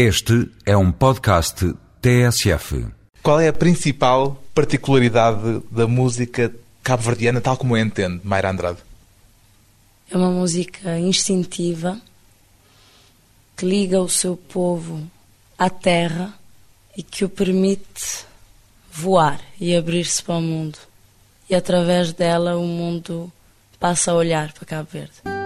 Este 0.00 0.48
é 0.64 0.76
um 0.76 0.92
podcast 0.92 1.74
TSF. 2.00 2.86
Qual 3.20 3.40
é 3.40 3.48
a 3.48 3.52
principal 3.52 4.40
particularidade 4.54 5.60
da 5.72 5.88
música 5.88 6.54
cabo-verdiana, 6.84 7.40
tal 7.40 7.56
como 7.56 7.74
a 7.74 7.80
entende 7.80 8.20
Mayra 8.22 8.52
Andrade? 8.52 8.78
É 10.08 10.16
uma 10.16 10.30
música 10.30 11.00
instintiva 11.00 12.00
que 13.56 13.66
liga 13.66 14.00
o 14.00 14.08
seu 14.08 14.36
povo 14.36 15.02
à 15.58 15.68
terra 15.68 16.32
e 16.96 17.02
que 17.02 17.24
o 17.24 17.28
permite 17.28 18.24
voar 18.92 19.40
e 19.60 19.74
abrir-se 19.74 20.22
para 20.22 20.36
o 20.36 20.40
mundo. 20.40 20.78
E 21.50 21.56
através 21.56 22.12
dela 22.12 22.56
o 22.56 22.64
mundo 22.64 23.32
passa 23.80 24.12
a 24.12 24.14
olhar 24.14 24.52
para 24.52 24.64
Cabo 24.64 24.88
Verde. 24.92 25.37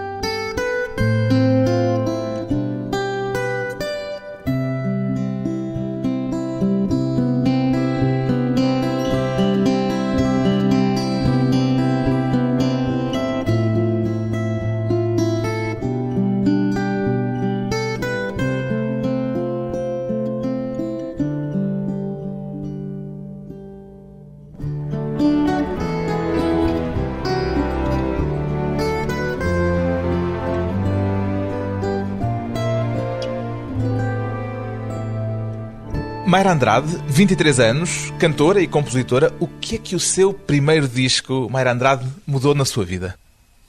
Andrade, 36.63 36.97
23 37.07 37.59
anos, 37.59 37.89
cantora 38.17 38.61
e 38.61 38.67
compositora. 38.69 39.33
O 39.37 39.47
que 39.47 39.75
é 39.75 39.77
que 39.77 39.97
o 39.97 39.99
seu 39.99 40.33
primeiro 40.33 40.87
disco, 40.87 41.49
Mayra 41.51 41.73
Andrade, 41.73 42.09
mudou 42.25 42.55
na 42.55 42.63
sua 42.63 42.85
vida? 42.85 43.19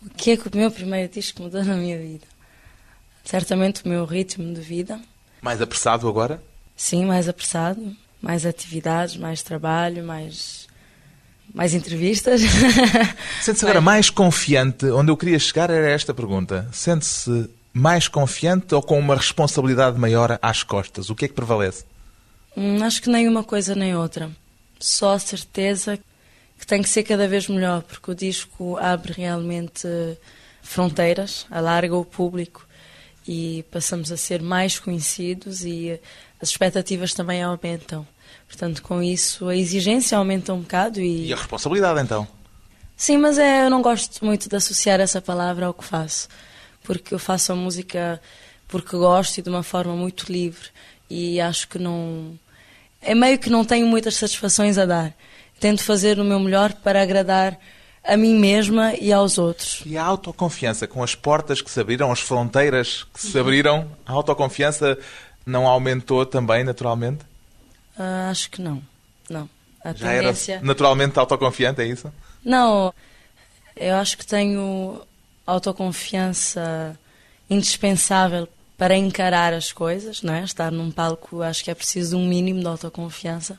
O 0.01 0.11
que 0.11 0.31
é 0.31 0.37
que 0.37 0.47
o 0.47 0.51
meu 0.57 0.71
primeiro 0.71 1.13
disco 1.13 1.43
mudou 1.43 1.65
na 1.65 1.75
minha 1.75 1.99
vida? 1.99 2.25
Certamente 3.25 3.85
o 3.85 3.89
meu 3.89 4.05
ritmo 4.05 4.55
de 4.55 4.61
vida. 4.61 5.01
Mais 5.43 5.61
apressado 5.61 6.07
agora? 6.07 6.41
Sim, 6.77 7.07
mais 7.07 7.29
apressado. 7.29 7.97
Mais 8.23 8.47
atividades, 8.47 9.17
mais 9.17 9.43
trabalho, 9.43 10.05
mais. 10.05 10.69
mais 11.53 11.75
entrevistas. 11.75 12.43
Sente-se 13.43 13.65
agora 13.65 13.81
mais 13.81 14.09
confiante? 14.09 14.87
Onde 14.87 15.11
eu 15.11 15.17
queria 15.17 15.41
chegar 15.41 15.69
era 15.69 15.91
esta 15.91 16.15
pergunta. 16.15 16.69
Sente-se 16.71 17.51
mais 17.73 18.07
confiante 18.07 18.73
ou 18.73 18.81
com 18.81 19.01
uma 19.01 19.17
responsabilidade 19.17 19.99
maior 19.99 20.39
às 20.41 20.63
costas? 20.63 21.11
O 21.11 21.17
que 21.17 21.25
é 21.25 21.29
que 21.29 21.35
prevalece? 21.35 21.83
Hum, 22.57 22.83
acho 22.83 23.03
que 23.03 23.11
nem 23.11 23.29
uma 23.29 23.43
coisa 23.43 23.75
nem 23.75 23.97
outra. 23.97 24.31
Só 24.79 25.15
a 25.15 25.19
certeza 25.19 25.99
que 26.59 26.67
tem 26.67 26.83
que 26.83 26.89
ser 26.89 27.03
cada 27.03 27.27
vez 27.27 27.49
melhor, 27.49 27.83
porque 27.83 28.11
o 28.11 28.15
disco 28.15 28.77
abre 28.79 29.13
realmente 29.13 29.89
fronteiras, 30.63 31.47
alarga 31.51 31.97
o 31.97 32.05
público 32.05 32.67
e 33.27 33.65
passamos 33.71 34.13
a 34.13 34.17
ser 34.17 34.43
mais 34.43 34.79
conhecidos 34.79 35.65
e 35.65 36.01
as 36.41 36.51
expectativas 36.51 37.13
também 37.13 37.43
aumentam. 37.43 38.07
Portanto, 38.47 38.83
com 38.83 39.03
isso 39.03 39.49
a 39.49 39.57
exigência 39.57 40.17
aumenta 40.17 40.53
um 40.53 40.61
bocado 40.61 41.01
e. 41.01 41.27
E 41.27 41.33
a 41.33 41.37
responsabilidade 41.37 42.01
então? 42.01 42.27
Sim, 42.97 43.19
mas 43.19 43.39
é, 43.39 43.65
eu 43.65 43.71
não 43.71 43.83
gosto 43.83 44.25
muito 44.25 44.49
de 44.49 44.57
associar 44.57 45.01
essa 45.01 45.21
palavra 45.21 45.67
ao 45.67 45.75
que 45.75 45.85
faço, 45.85 46.29
porque 46.83 47.13
eu 47.13 47.19
faço 47.19 47.53
a 47.53 47.57
música 47.57 48.21
porque 48.69 48.97
gosto 48.97 49.39
e 49.39 49.43
de 49.43 49.49
uma 49.49 49.63
forma 49.63 49.95
muito 49.95 50.33
livre 50.33 50.69
e 51.11 51.41
acho 51.41 51.69
que 51.69 51.79
não 51.79 52.39
é 53.05 53.15
meio 53.15 53.39
que 53.39 53.51
não 53.51 53.65
tenho 53.65 53.87
muitas 53.87 54.17
satisfações 54.17 54.79
a 54.79 54.87
dar. 54.87 55.15
Tento 55.61 55.83
fazer 55.83 56.19
o 56.19 56.25
meu 56.25 56.41
melhor 56.41 56.73
para 56.73 57.03
agradar 57.03 57.59
a 58.03 58.17
mim 58.17 58.35
mesma 58.35 58.95
e 58.95 59.13
aos 59.13 59.39
outros. 59.39 59.83
E 59.87 59.97
a 59.97 60.05
autoconfiança, 60.05 60.87
com 60.87 61.03
as 61.03 61.15
portas 61.15 61.63
que 61.63 61.71
se 61.71 61.81
abriram, 61.81 62.13
as 62.13 62.21
fronteiras 62.21 63.05
que 63.15 63.21
se 63.21 63.39
abriram, 63.39 63.91
a 64.05 64.13
autoconfiança 64.13 64.99
não 65.47 65.67
aumentou 65.67 66.27
também, 66.27 66.65
naturalmente? 66.65 67.25
Uh, 67.99 68.31
acho 68.31 68.51
que 68.51 68.61
não. 68.61 68.83
Não. 69.29 69.49
A 69.83 69.93
Já 69.93 70.09
tendência... 70.09 70.55
era 70.55 70.65
naturalmente 70.65 71.19
autoconfiante, 71.19 71.81
é 71.81 71.87
isso? 71.87 72.13
Não. 72.45 72.93
Eu 73.77 73.97
acho 73.97 74.19
que 74.19 74.27
tenho 74.27 75.01
autoconfiança 75.47 76.99
indispensável 77.49 78.49
para 78.77 78.97
encarar 78.97 79.53
as 79.53 79.73
coisas, 79.73 80.23
não 80.23 80.35
é? 80.35 80.45
Estar 80.45 80.71
num 80.71 80.91
palco, 80.91 81.43
acho 81.43 81.65
que 81.65 81.71
é 81.71 81.75
preciso 81.75 82.17
um 82.17 82.27
mínimo 82.27 82.61
de 82.61 82.67
autoconfiança, 82.67 83.59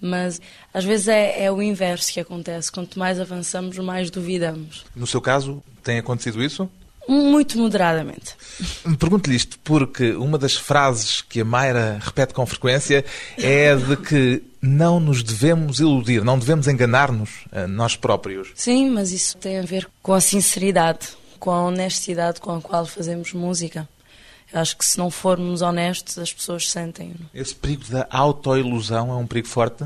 mas 0.00 0.40
às 0.72 0.84
vezes 0.84 1.08
é, 1.08 1.44
é 1.44 1.52
o 1.52 1.62
inverso 1.62 2.12
que 2.12 2.20
acontece. 2.20 2.72
Quanto 2.72 2.98
mais 2.98 3.20
avançamos, 3.20 3.78
mais 3.78 4.10
duvidamos. 4.10 4.84
No 4.94 5.06
seu 5.06 5.20
caso, 5.20 5.62
tem 5.82 5.98
acontecido 5.98 6.42
isso? 6.42 6.68
Muito 7.08 7.58
moderadamente. 7.58 8.34
Pergunto-lhe 8.98 9.36
isto 9.36 9.58
porque 9.64 10.12
uma 10.12 10.38
das 10.38 10.54
frases 10.54 11.20
que 11.20 11.40
a 11.40 11.44
Mayra 11.44 11.98
repete 12.00 12.34
com 12.34 12.44
frequência 12.46 13.04
é 13.38 13.74
de 13.74 13.96
que 13.96 14.42
não 14.60 15.00
nos 15.00 15.22
devemos 15.22 15.80
iludir, 15.80 16.22
não 16.22 16.38
devemos 16.38 16.68
enganar-nos 16.68 17.30
a 17.50 17.66
nós 17.66 17.96
próprios. 17.96 18.50
Sim, 18.54 18.90
mas 18.90 19.10
isso 19.10 19.36
tem 19.38 19.58
a 19.58 19.62
ver 19.62 19.88
com 20.02 20.12
a 20.12 20.20
sinceridade, 20.20 21.08
com 21.38 21.50
a 21.50 21.64
honestidade 21.64 22.40
com 22.40 22.54
a 22.54 22.60
qual 22.60 22.84
fazemos 22.84 23.32
música. 23.32 23.88
Acho 24.52 24.76
que 24.76 24.84
se 24.84 24.98
não 24.98 25.10
formos 25.10 25.62
honestos, 25.62 26.18
as 26.18 26.32
pessoas 26.32 26.70
sentem. 26.70 27.14
Esse 27.32 27.54
perigo 27.54 27.84
da 27.88 28.06
autoilusão 28.10 29.10
é 29.12 29.14
um 29.14 29.26
perigo 29.26 29.48
forte? 29.48 29.84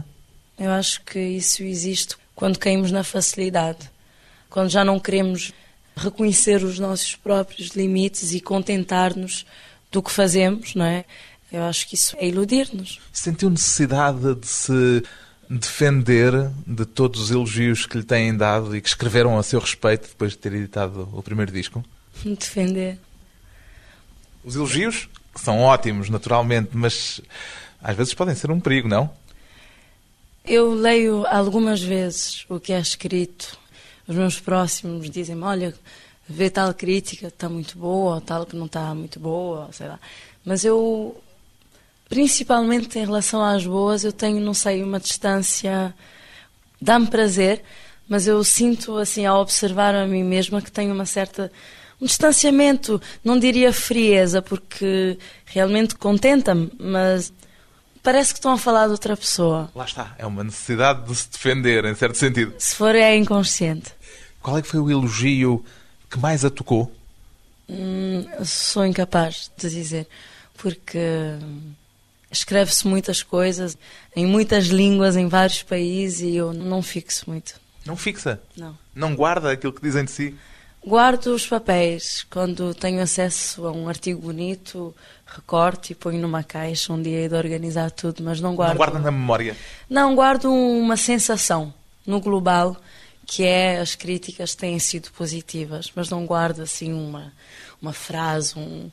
Eu 0.58 0.70
acho 0.70 1.02
que 1.02 1.18
isso 1.18 1.62
existe 1.62 2.16
quando 2.34 2.58
caímos 2.58 2.90
na 2.90 3.04
facilidade. 3.04 3.90
Quando 4.48 4.70
já 4.70 4.84
não 4.84 4.98
queremos 4.98 5.52
reconhecer 5.96 6.62
os 6.62 6.78
nossos 6.78 7.14
próprios 7.14 7.68
limites 7.70 8.32
e 8.32 8.40
contentar-nos 8.40 9.44
do 9.90 10.02
que 10.02 10.10
fazemos, 10.10 10.74
não 10.74 10.84
é? 10.84 11.04
Eu 11.52 11.62
acho 11.62 11.86
que 11.88 11.94
isso 11.94 12.16
é 12.18 12.26
iludir-nos. 12.26 13.00
Sentiu 13.12 13.50
necessidade 13.50 14.34
de 14.34 14.46
se 14.46 15.02
defender 15.48 16.50
de 16.66 16.84
todos 16.84 17.20
os 17.20 17.30
elogios 17.30 17.86
que 17.86 17.98
lhe 17.98 18.04
têm 18.04 18.36
dado 18.36 18.74
e 18.76 18.80
que 18.80 18.88
escreveram 18.88 19.38
a 19.38 19.42
seu 19.42 19.60
respeito 19.60 20.08
depois 20.08 20.32
de 20.32 20.38
ter 20.38 20.52
editado 20.52 21.08
o 21.12 21.22
primeiro 21.22 21.52
disco? 21.52 21.84
Defender. 22.24 22.98
Os 24.44 24.56
elogios 24.56 25.08
são 25.34 25.60
ótimos, 25.60 26.10
naturalmente, 26.10 26.70
mas 26.74 27.20
às 27.82 27.96
vezes 27.96 28.14
podem 28.14 28.34
ser 28.34 28.50
um 28.50 28.60
perigo, 28.60 28.88
não? 28.88 29.10
Eu 30.44 30.74
leio 30.74 31.26
algumas 31.26 31.82
vezes 31.82 32.44
o 32.48 32.60
que 32.60 32.72
é 32.72 32.78
escrito. 32.78 33.58
Os 34.06 34.14
meus 34.14 34.38
próximos 34.38 35.08
dizem-me: 35.08 35.42
olha, 35.42 35.74
vê 36.28 36.50
tal 36.50 36.72
crítica, 36.74 37.28
está 37.28 37.48
muito 37.48 37.78
boa, 37.78 38.16
ou 38.16 38.20
tal 38.20 38.44
que 38.44 38.54
não 38.54 38.66
está 38.66 38.94
muito 38.94 39.18
boa, 39.18 39.70
sei 39.72 39.88
lá. 39.88 39.98
Mas 40.44 40.64
eu, 40.64 41.18
principalmente 42.08 42.98
em 42.98 43.04
relação 43.06 43.42
às 43.42 43.66
boas, 43.66 44.04
eu 44.04 44.12
tenho, 44.12 44.40
não 44.40 44.54
sei, 44.54 44.82
uma 44.82 45.00
distância. 45.00 45.94
Dá-me 46.80 47.06
prazer, 47.06 47.62
mas 48.06 48.26
eu 48.26 48.44
sinto, 48.44 48.98
assim, 48.98 49.24
ao 49.24 49.40
observar 49.40 49.94
a 49.94 50.06
mim 50.06 50.22
mesma, 50.22 50.60
que 50.60 50.70
tenho 50.70 50.92
uma 50.92 51.06
certa 51.06 51.50
um 52.04 52.06
distanciamento, 52.06 53.00
não 53.24 53.38
diria 53.38 53.72
frieza, 53.72 54.42
porque 54.42 55.18
realmente 55.46 55.96
contenta-me, 55.96 56.70
mas 56.78 57.32
parece 58.02 58.34
que 58.34 58.38
estão 58.38 58.52
a 58.52 58.58
falar 58.58 58.86
de 58.86 58.92
outra 58.92 59.16
pessoa. 59.16 59.70
Lá 59.74 59.86
está, 59.86 60.14
é 60.18 60.26
uma 60.26 60.44
necessidade 60.44 61.06
de 61.08 61.16
se 61.16 61.30
defender, 61.30 61.86
em 61.86 61.94
certo 61.94 62.18
sentido. 62.18 62.52
Se 62.58 62.76
for, 62.76 62.94
é 62.94 63.16
inconsciente. 63.16 63.90
Qual 64.42 64.58
é 64.58 64.62
que 64.62 64.68
foi 64.68 64.80
o 64.80 64.90
elogio 64.90 65.64
que 66.10 66.18
mais 66.18 66.44
a 66.44 66.50
tocou? 66.50 66.94
Hum, 67.66 68.26
sou 68.44 68.84
incapaz 68.84 69.50
de 69.56 69.70
dizer, 69.70 70.06
porque 70.58 70.98
escreve-se 72.30 72.86
muitas 72.86 73.22
coisas 73.22 73.78
em 74.14 74.26
muitas 74.26 74.66
línguas, 74.66 75.16
em 75.16 75.26
vários 75.26 75.62
países, 75.62 76.20
e 76.20 76.36
eu 76.36 76.52
não 76.52 76.82
fixo 76.82 77.24
muito. 77.30 77.58
Não 77.86 77.96
fixa? 77.96 78.42
Não. 78.54 78.76
Não 78.94 79.16
guarda 79.16 79.50
aquilo 79.50 79.72
que 79.72 79.80
dizem 79.80 80.04
de 80.04 80.10
si? 80.10 80.34
Guardo 80.86 81.28
os 81.28 81.46
papéis. 81.46 82.26
Quando 82.28 82.74
tenho 82.74 83.00
acesso 83.00 83.66
a 83.66 83.72
um 83.72 83.88
artigo 83.88 84.20
bonito, 84.20 84.94
recorto 85.26 85.90
e 85.90 85.94
ponho 85.94 86.20
numa 86.20 86.42
caixa 86.42 86.92
um 86.92 87.00
dia 87.00 87.26
de 87.26 87.34
organizar 87.34 87.90
tudo, 87.90 88.22
mas 88.22 88.38
não 88.38 88.54
guardo. 88.54 88.72
Não 88.72 88.76
guarda 88.76 88.98
na 88.98 89.10
memória? 89.10 89.56
Não, 89.88 90.14
guardo 90.14 90.52
uma 90.52 90.96
sensação 90.98 91.72
no 92.06 92.20
global, 92.20 92.76
que 93.24 93.44
é 93.44 93.78
as 93.78 93.94
críticas 93.94 94.54
têm 94.54 94.78
sido 94.78 95.10
positivas, 95.12 95.90
mas 95.96 96.10
não 96.10 96.26
guardo 96.26 96.60
assim 96.60 96.92
uma, 96.92 97.32
uma 97.80 97.94
frase, 97.94 98.58
um, 98.58 98.90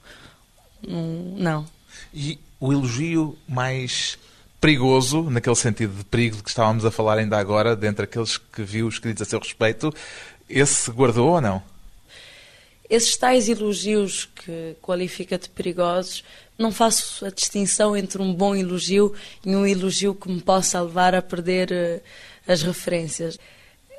um. 0.88 1.36
Não. 1.38 1.66
E 2.14 2.40
o 2.58 2.72
elogio 2.72 3.38
mais 3.50 4.18
perigoso, 4.62 5.24
naquele 5.24 5.56
sentido 5.58 5.94
de 5.94 6.06
perigo 6.06 6.38
de 6.38 6.44
que 6.44 6.50
estávamos 6.50 6.86
a 6.86 6.92
falar 6.92 7.18
ainda 7.18 7.38
agora, 7.38 7.76
dentre 7.76 8.06
aqueles 8.06 8.38
que 8.38 8.62
viu 8.62 8.88
escritos 8.88 9.24
a 9.24 9.26
seu 9.26 9.40
respeito, 9.40 9.94
esse 10.48 10.90
guardou 10.90 11.32
ou 11.32 11.42
não? 11.42 11.71
Esses 12.92 13.16
tais 13.16 13.48
elogios 13.48 14.26
que 14.26 14.76
qualifica 14.82 15.38
de 15.38 15.48
perigosos, 15.48 16.26
não 16.58 16.74
faço 16.74 17.26
a 17.26 17.30
distinção 17.30 17.96
entre 17.96 18.22
um 18.22 18.34
bom 18.34 18.54
elogio 18.54 19.14
e 19.46 19.56
um 19.56 19.66
elogio 19.66 20.14
que 20.14 20.30
me 20.30 20.42
possa 20.42 20.82
levar 20.82 21.16
a 21.16 21.22
perder 21.22 21.72
uh, 21.72 22.52
as 22.52 22.62
referências. 22.62 23.40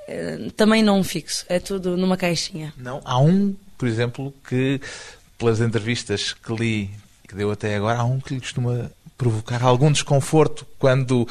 Uh, 0.06 0.50
também 0.50 0.82
não 0.82 1.02
fixo, 1.02 1.46
é 1.48 1.58
tudo 1.58 1.96
numa 1.96 2.18
caixinha. 2.18 2.74
Não, 2.76 3.00
há 3.02 3.18
um, 3.18 3.56
por 3.78 3.88
exemplo, 3.88 4.32
que 4.46 4.78
pelas 5.38 5.60
entrevistas 5.60 6.34
que 6.34 6.52
li, 6.52 6.90
que 7.26 7.34
deu 7.34 7.50
até 7.50 7.74
agora, 7.74 7.98
há 7.98 8.04
um 8.04 8.20
que 8.20 8.34
lhe 8.34 8.40
costuma 8.40 8.90
provocar 9.16 9.62
algum 9.62 9.90
desconforto 9.90 10.66
quando 10.78 11.26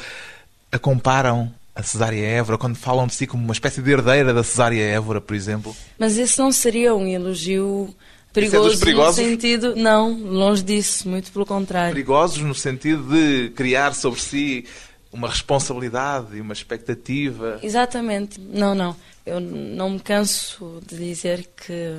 a 0.72 0.80
comparam 0.80 1.54
a 1.74 1.84
Cesária 1.84 2.26
Évora, 2.26 2.58
quando 2.58 2.76
falam 2.76 3.08
de 3.08 3.14
si 3.14 3.26
como 3.26 3.44
uma 3.44 3.54
espécie 3.54 3.82
de 3.82 3.92
herdeira 3.92 4.34
da 4.34 4.44
Cesária 4.44 4.82
Évora, 4.82 5.22
por 5.22 5.36
exemplo. 5.36 5.76
Mas 5.98 6.18
esse 6.18 6.38
não 6.38 6.52
seria 6.52 6.94
um 6.94 7.08
elogio 7.08 7.94
perigoso 8.34 8.88
é 8.88 8.94
no 8.94 9.14
sentido... 9.14 9.76
Não, 9.76 10.14
longe 10.14 10.64
disso, 10.64 11.08
muito 11.08 11.32
pelo 11.32 11.46
contrário. 11.46 11.94
Perigosos 11.94 12.44
no 12.44 12.56
sentido 12.56 13.04
de 13.04 13.50
criar 13.52 13.94
sobre 13.94 14.20
si 14.20 14.66
uma 15.12 15.30
responsabilidade 15.30 16.38
e 16.38 16.42
uma 16.42 16.54
expectativa. 16.54 17.60
Exatamente. 17.64 18.40
Não, 18.40 18.76
não. 18.76 18.96
Eu 19.26 19.40
não 19.40 19.92
me 19.92 20.00
canso 20.00 20.82
de 20.88 20.98
dizer 20.98 21.50
que 21.56 21.98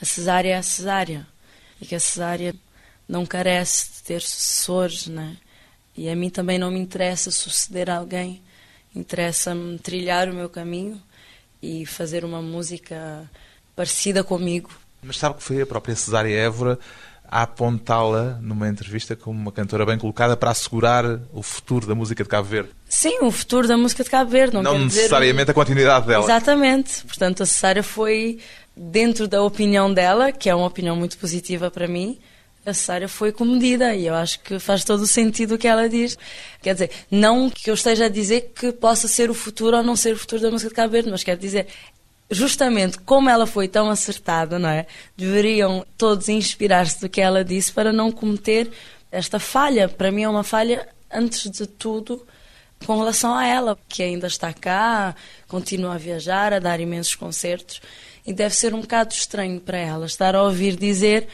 a 0.00 0.04
cesárea 0.04 0.54
é 0.54 0.56
a 0.56 0.62
cesárea 0.62 1.26
e 1.80 1.86
que 1.86 1.94
a 1.94 2.00
cesárea 2.00 2.54
não 3.08 3.24
carece 3.24 3.92
de 3.92 4.02
ter 4.02 4.22
sucessores, 4.22 5.06
né? 5.06 5.36
E 5.96 6.08
a 6.08 6.14
mim 6.14 6.30
também 6.30 6.58
não 6.58 6.70
me 6.70 6.78
interessa 6.78 7.30
suceder 7.30 7.90
alguém 7.90 8.40
Interessa-me 8.94 9.78
trilhar 9.78 10.28
o 10.28 10.34
meu 10.34 10.48
caminho 10.48 11.00
e 11.62 11.86
fazer 11.86 12.24
uma 12.24 12.40
música 12.40 13.28
parecida 13.74 14.24
comigo. 14.24 14.70
Mas 15.02 15.18
sabe 15.18 15.36
que 15.36 15.42
foi 15.42 15.62
a 15.62 15.66
própria 15.66 15.94
Cesária 15.94 16.34
Évora 16.34 16.78
a 17.30 17.42
apontá-la 17.42 18.38
numa 18.40 18.68
entrevista 18.68 19.14
como 19.14 19.38
uma 19.38 19.52
cantora 19.52 19.84
bem 19.84 19.98
colocada 19.98 20.36
para 20.36 20.50
assegurar 20.50 21.20
o 21.32 21.42
futuro 21.42 21.86
da 21.86 21.94
música 21.94 22.22
de 22.24 22.28
Cabo 22.28 22.48
Verde. 22.48 22.70
Sim, 22.88 23.18
o 23.20 23.30
futuro 23.30 23.68
da 23.68 23.76
música 23.76 24.02
de 24.02 24.08
Cabo 24.08 24.30
Verde. 24.30 24.54
Não, 24.54 24.62
não 24.62 24.78
necessariamente 24.78 25.44
dizer... 25.44 25.50
a 25.50 25.54
continuidade 25.54 26.06
dela. 26.06 26.24
Exatamente. 26.24 27.04
Portanto, 27.04 27.42
a 27.42 27.46
Cesária 27.46 27.82
foi 27.82 28.38
dentro 28.74 29.28
da 29.28 29.42
opinião 29.42 29.92
dela, 29.92 30.32
que 30.32 30.48
é 30.48 30.54
uma 30.54 30.66
opinião 30.66 30.96
muito 30.96 31.18
positiva 31.18 31.70
para 31.70 31.86
mim, 31.86 32.18
a 32.68 32.74
Sara 32.74 33.08
foi 33.08 33.32
comedida 33.32 33.94
e 33.94 34.06
eu 34.06 34.14
acho 34.14 34.40
que 34.40 34.58
faz 34.58 34.84
todo 34.84 35.02
o 35.02 35.06
sentido 35.06 35.54
o 35.54 35.58
que 35.58 35.66
ela 35.66 35.88
diz. 35.88 36.16
Quer 36.62 36.74
dizer, 36.74 36.90
não 37.10 37.50
que 37.50 37.70
eu 37.70 37.74
esteja 37.74 38.06
a 38.06 38.08
dizer 38.08 38.52
que 38.54 38.72
possa 38.72 39.08
ser 39.08 39.30
o 39.30 39.34
futuro 39.34 39.76
ou 39.76 39.82
não 39.82 39.96
ser 39.96 40.14
o 40.14 40.18
futuro 40.18 40.42
da 40.42 40.50
música 40.50 40.68
de 40.68 40.74
Cabo 40.74 40.92
Verde, 40.92 41.10
mas 41.10 41.24
quero 41.24 41.40
dizer, 41.40 41.66
justamente 42.30 42.98
como 42.98 43.30
ela 43.30 43.46
foi 43.46 43.68
tão 43.68 43.90
acertada, 43.90 44.58
não 44.58 44.68
é? 44.68 44.86
Deveriam 45.16 45.84
todos 45.96 46.28
inspirar-se 46.28 47.00
do 47.00 47.08
que 47.08 47.20
ela 47.20 47.44
disse 47.44 47.72
para 47.72 47.92
não 47.92 48.12
cometer 48.12 48.70
esta 49.10 49.38
falha. 49.38 49.88
Para 49.88 50.10
mim 50.10 50.22
é 50.22 50.28
uma 50.28 50.44
falha, 50.44 50.86
antes 51.10 51.50
de 51.50 51.66
tudo, 51.66 52.26
com 52.84 52.98
relação 52.98 53.34
a 53.34 53.46
ela, 53.46 53.78
que 53.88 54.02
ainda 54.02 54.26
está 54.26 54.52
cá, 54.52 55.14
continua 55.46 55.94
a 55.94 55.98
viajar, 55.98 56.52
a 56.52 56.58
dar 56.58 56.80
imensos 56.80 57.14
concertos, 57.14 57.80
e 58.26 58.32
deve 58.32 58.54
ser 58.54 58.74
um 58.74 58.80
bocado 58.80 59.14
estranho 59.14 59.60
para 59.60 59.78
ela 59.78 60.06
estar 60.06 60.34
a 60.34 60.42
ouvir 60.42 60.76
dizer 60.76 61.26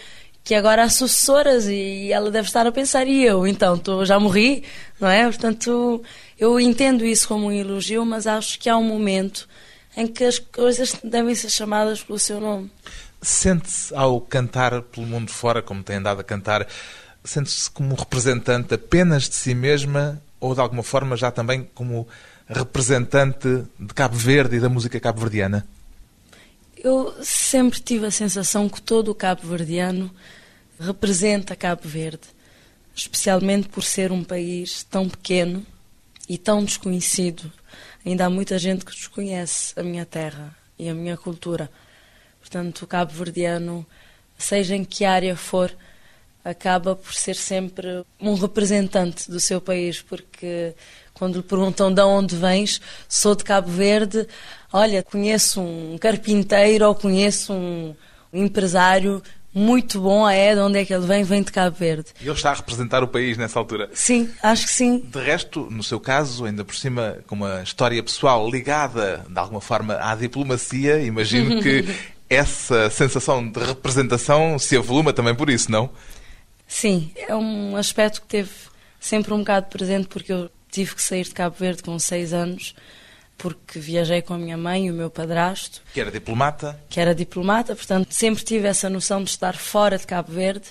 que 0.44 0.55
agora 0.55 0.85
há 0.85 0.91
sucessoras 0.91 1.67
e 1.67 2.12
ela 2.12 2.31
deve 2.31 2.46
estar 2.46 2.67
a 2.67 2.70
pensar, 2.70 3.08
e 3.08 3.25
eu, 3.25 3.46
então, 3.46 3.79
tô, 3.79 4.05
já 4.05 4.20
morri, 4.20 4.62
não 5.00 5.08
é? 5.08 5.25
Portanto, 5.25 6.02
eu 6.38 6.61
entendo 6.61 7.05
isso 7.05 7.26
como 7.26 7.46
um 7.46 7.52
elogio, 7.52 8.05
mas 8.05 8.26
acho 8.26 8.58
que 8.58 8.69
há 8.69 8.76
um 8.76 8.85
momento 8.85 9.49
em 9.96 10.06
que 10.06 10.23
as 10.23 10.38
coisas 10.38 10.94
devem 11.02 11.35
ser 11.35 11.49
chamadas 11.49 12.02
pelo 12.02 12.19
seu 12.19 12.41
nome. 12.41 12.70
Sente-se, 13.23 13.94
ao 13.94 14.20
cantar 14.20 14.82
pelo 14.82 15.06
mundo 15.06 15.31
fora, 15.31 15.62
como 15.62 15.82
tem 15.82 15.96
andado 15.96 16.20
a 16.20 16.25
cantar, 16.25 16.67
sente-se 17.25 17.70
como 17.70 17.94
representante 17.94 18.75
apenas 18.75 19.31
de 19.31 19.35
si 19.35 19.55
mesma 19.55 20.20
ou, 20.38 20.55
de 20.55 20.61
alguma 20.61 20.82
forma, 20.82 21.17
já 21.17 21.31
também 21.31 21.67
como 21.75 22.06
representante 22.47 23.64
de 23.81 23.94
Cabo 23.94 24.14
Verde 24.14 24.56
e 24.56 24.61
da 24.61 24.69
música 24.69 25.00
cabo-verdiana? 25.00 25.67
Eu 26.85 27.15
sempre 27.25 27.81
tive 27.81 28.05
a 28.05 28.11
sensação 28.11 28.69
que 28.69 28.83
todo 28.83 29.11
o 29.11 29.15
cabo-verdiano 29.15 30.15
representa 30.79 31.57
Cabo 31.57 31.89
Verde, 31.89 32.29
especialmente 32.95 33.71
por 33.71 33.83
ser 33.83 34.13
um 34.13 34.23
país 34.23 34.85
tão 34.85 35.09
pequeno 35.09 35.65
e 36.29 36.37
tão 36.37 36.63
desconhecido. 36.63 37.51
Ainda 38.05 38.27
há 38.27 38.31
muita 38.31 38.59
gente 38.59 38.85
que 38.85 38.93
desconhece 38.93 39.73
a 39.81 39.83
minha 39.83 40.05
terra 40.05 40.55
e 40.79 40.87
a 40.87 40.95
minha 40.95 41.17
cultura. 41.17 41.71
Portanto, 42.39 42.83
o 42.83 42.87
cabo-verdiano, 42.87 43.87
seja 44.37 44.77
em 44.77 44.85
que 44.85 45.07
área 45.07 45.35
for, 45.35 45.75
acaba 46.45 46.95
por 46.95 47.15
ser 47.15 47.37
sempre 47.37 48.05
um 48.21 48.35
representante 48.35 49.31
do 49.31 49.41
seu 49.41 49.59
país, 49.59 50.03
porque 50.03 50.75
quando 51.14 51.37
lhe 51.37 51.43
perguntam 51.43 51.94
de 51.94 52.02
onde 52.02 52.37
vens, 52.37 52.81
sou 53.08 53.34
de 53.34 53.44
Cabo 53.44 53.70
Verde, 53.70 54.26
olha, 54.72 55.02
conheço 55.02 55.61
um 55.61 55.96
carpinteiro 55.96 56.87
ou 56.87 56.94
conheço 56.94 57.52
um 57.52 57.94
empresário 58.32 59.22
muito 59.55 60.00
bom, 60.00 60.28
é, 60.28 60.52
de 60.52 60.61
onde 60.61 60.81
é 60.81 60.84
que 60.84 60.93
ele 60.93 61.06
vem? 61.06 61.22
Vem 61.22 61.40
de 61.40 61.52
Cabo 61.52 61.76
Verde. 61.76 62.06
E 62.20 62.25
ele 62.25 62.32
está 62.32 62.50
a 62.50 62.55
representar 62.55 63.05
o 63.05 63.08
país 63.08 63.38
nessa 63.38 63.56
altura? 63.56 63.88
Sim, 63.94 64.28
acho 64.43 64.66
que 64.66 64.72
sim. 64.72 64.99
De 64.99 65.20
resto, 65.20 65.69
no 65.70 65.84
seu 65.84 66.00
caso, 66.00 66.44
ainda 66.44 66.64
por 66.64 66.75
cima, 66.75 67.19
com 67.28 67.37
uma 67.37 67.62
história 67.62 68.02
pessoal 68.02 68.50
ligada, 68.50 69.25
de 69.28 69.38
alguma 69.38 69.61
forma, 69.61 69.96
à 70.00 70.16
diplomacia, 70.16 71.00
imagino 71.00 71.62
que 71.62 71.84
essa 72.28 72.90
sensação 72.90 73.49
de 73.49 73.61
representação 73.61 74.58
se 74.58 74.76
avoluma 74.76 75.12
também 75.12 75.37
por 75.37 75.49
isso, 75.49 75.70
não? 75.70 75.88
Sim, 76.66 77.12
é 77.16 77.37
um 77.37 77.76
aspecto 77.76 78.22
que 78.22 78.26
teve 78.26 78.50
sempre 78.99 79.32
um 79.32 79.38
bocado 79.38 79.66
presente, 79.66 80.08
porque 80.08 80.32
eu 80.32 80.50
tive 80.75 80.94
que 80.94 81.03
sair 81.03 81.25
de 81.25 81.31
Cabo 81.31 81.55
Verde 81.59 81.82
com 81.82 81.99
seis 81.99 82.32
anos 82.32 82.75
porque 83.38 83.79
viajei 83.79 84.23
com 84.23 84.35
a 84.35 84.38
minha 84.38 84.56
mãe 84.56 84.87
e 84.87 84.91
o 84.91 84.94
meu 84.94 85.11
padrasto. 85.11 85.82
Que 85.93 86.00
era 86.00 86.11
diplomata? 86.11 86.81
Que 86.88 87.00
era 87.00 87.15
diplomata, 87.15 87.75
portanto 87.75 88.12
sempre 88.12 88.44
tive 88.44 88.67
essa 88.67 88.88
noção 88.88 89.23
de 89.23 89.31
estar 89.31 89.56
fora 89.56 89.99
de 89.99 90.06
Cabo 90.06 90.32
Verde, 90.32 90.67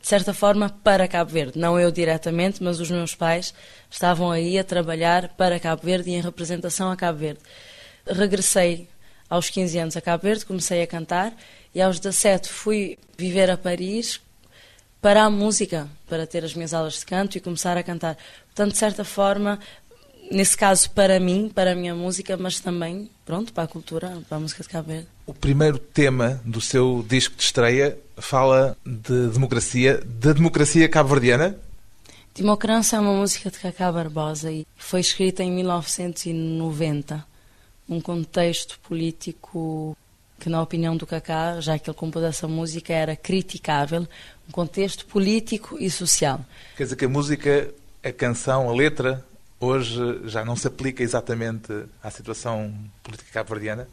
de 0.00 0.08
certa 0.08 0.32
forma 0.32 0.70
para 0.82 1.06
Cabo 1.06 1.30
Verde. 1.30 1.58
Não 1.58 1.78
eu 1.78 1.90
diretamente, 1.90 2.62
mas 2.62 2.80
os 2.80 2.90
meus 2.90 3.14
pais 3.14 3.54
estavam 3.90 4.30
aí 4.30 4.58
a 4.58 4.64
trabalhar 4.64 5.28
para 5.36 5.60
Cabo 5.60 5.82
Verde 5.82 6.10
e 6.10 6.14
em 6.14 6.20
representação 6.20 6.90
a 6.90 6.96
Cabo 6.96 7.18
Verde. 7.18 7.40
Regressei 8.06 8.88
aos 9.28 9.48
15 9.50 9.78
anos 9.78 9.96
a 9.96 10.00
Cabo 10.00 10.22
Verde, 10.22 10.46
comecei 10.46 10.82
a 10.82 10.86
cantar 10.86 11.32
e 11.74 11.80
aos 11.80 12.00
17 12.00 12.48
fui 12.48 12.98
viver 13.16 13.50
a 13.50 13.56
Paris 13.56 14.20
para 15.00 15.24
a 15.24 15.30
música, 15.30 15.88
para 16.06 16.26
ter 16.26 16.44
as 16.44 16.54
minhas 16.54 16.74
aulas 16.74 16.98
de 16.98 17.06
canto 17.06 17.36
e 17.36 17.40
começar 17.40 17.76
a 17.76 17.82
cantar. 17.82 18.18
Portanto, 18.54 18.72
de 18.72 18.78
certa 18.78 19.04
forma, 19.04 19.58
nesse 20.30 20.56
caso 20.56 20.90
para 20.90 21.18
mim, 21.18 21.50
para 21.52 21.72
a 21.72 21.74
minha 21.74 21.94
música, 21.94 22.36
mas 22.36 22.60
também, 22.60 23.10
pronto, 23.24 23.52
para 23.52 23.64
a 23.64 23.68
cultura, 23.68 24.18
para 24.28 24.36
a 24.38 24.40
música 24.40 24.62
de 24.62 24.68
Cabo 24.68 24.88
Verde. 24.88 25.08
O 25.26 25.34
primeiro 25.34 25.78
tema 25.78 26.40
do 26.44 26.60
seu 26.60 27.04
disco 27.08 27.36
de 27.36 27.42
estreia 27.42 27.98
fala 28.16 28.76
de 28.84 29.28
democracia, 29.28 30.02
da 30.04 30.32
democracia 30.32 30.88
cabo-verdiana? 30.88 31.56
Democrância 32.34 32.96
é 32.96 33.00
uma 33.00 33.14
música 33.14 33.50
de 33.50 33.58
Cacá 33.58 33.90
Barbosa 33.90 34.52
e 34.52 34.66
foi 34.76 35.00
escrita 35.00 35.42
em 35.42 35.50
1990, 35.50 37.24
num 37.88 38.00
contexto 38.00 38.78
político 38.80 39.96
que, 40.38 40.48
na 40.48 40.62
opinião 40.62 40.96
do 40.96 41.06
Cacá, 41.06 41.60
já 41.60 41.78
que 41.78 41.90
ele 41.90 41.96
compôs 41.96 42.24
essa 42.24 42.48
música, 42.48 42.92
era 42.92 43.14
criticável, 43.14 44.06
um 44.48 44.52
contexto 44.52 45.04
político 45.06 45.76
e 45.78 45.90
social. 45.90 46.44
Quer 46.76 46.84
dizer 46.84 46.96
que 46.96 47.04
a 47.04 47.08
música, 47.08 47.74
a 48.02 48.12
canção, 48.12 48.68
a 48.68 48.74
letra, 48.74 49.24
hoje 49.58 50.20
já 50.24 50.44
não 50.44 50.56
se 50.56 50.66
aplica 50.66 51.02
exatamente 51.02 51.84
à 52.02 52.10
situação 52.10 52.72
política 53.02 53.30
cabo-verdiana? 53.32 53.88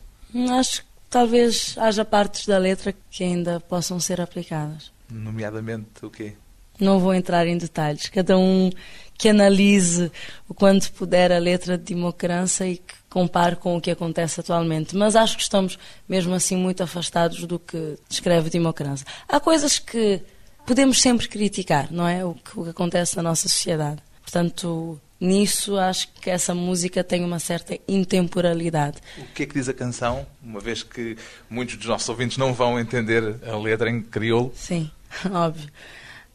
Acho 0.52 0.82
que 0.82 0.88
talvez 1.10 1.76
haja 1.78 2.06
partes 2.06 2.46
da 2.46 2.58
letra 2.58 2.94
que 3.12 3.24
ainda 3.24 3.60
possam 3.60 4.00
ser 4.00 4.22
aplicadas. 4.22 4.92
Nomeadamente 5.10 6.06
o 6.06 6.10
quê? 6.10 6.34
Não 6.80 7.00
vou 7.00 7.14
entrar 7.14 7.48
em 7.48 7.58
detalhes. 7.58 8.08
Cada 8.08 8.38
um 8.38 8.70
que 9.18 9.30
analise 9.30 10.12
o 10.48 10.54
quanto 10.54 10.92
puder 10.94 11.32
a 11.32 11.40
letra 11.40 11.78
de 11.78 11.86
democracia 11.86 12.68
e 12.68 12.78
que 12.78 12.94
compare 13.10 13.56
com 13.56 13.76
o 13.76 13.82
que 13.82 13.90
acontece 13.90 14.40
atualmente. 14.40 14.96
Mas 14.96 15.16
acho 15.16 15.36
que 15.36 15.42
estamos 15.42 15.80
mesmo 16.08 16.36
assim 16.36 16.56
muito 16.56 16.84
afastados 16.84 17.46
do 17.46 17.58
que 17.58 17.98
descreve 18.08 18.50
democracia. 18.50 19.08
Há 19.28 19.40
coisas 19.40 19.80
que 19.80 20.22
podemos 20.68 21.02
sempre 21.02 21.30
criticar, 21.30 21.88
não 21.90 22.06
é? 22.06 22.24
O 22.26 22.36
que, 22.36 22.60
o 22.60 22.64
que 22.66 22.70
acontece 22.70 23.16
na 23.16 23.24
nossa 23.24 23.48
sociedade. 23.48 24.04
Portanto, 24.22 25.00
nisso 25.20 25.78
acho 25.78 26.10
que 26.22 26.30
essa 26.30 26.54
música 26.54 27.02
tem 27.06 27.24
uma 27.24 27.40
certa 27.40 27.80
intemporalidade. 27.88 28.98
O 29.18 29.26
que 29.34 29.44
é 29.44 29.46
que 29.46 29.54
diz 29.54 29.70
a 29.70 29.74
canção, 29.74 30.28
uma 30.44 30.60
vez 30.60 30.84
que 30.84 31.18
muitos 31.50 31.78
dos 31.78 31.88
nossos 31.88 32.08
ouvintes 32.10 32.38
não 32.38 32.54
vão 32.54 32.78
entender 32.78 33.38
a 33.48 33.58
letra 33.58 33.90
em 33.90 34.02
crioulo? 34.02 34.52
Sim, 34.54 34.92
óbvio. 35.32 35.70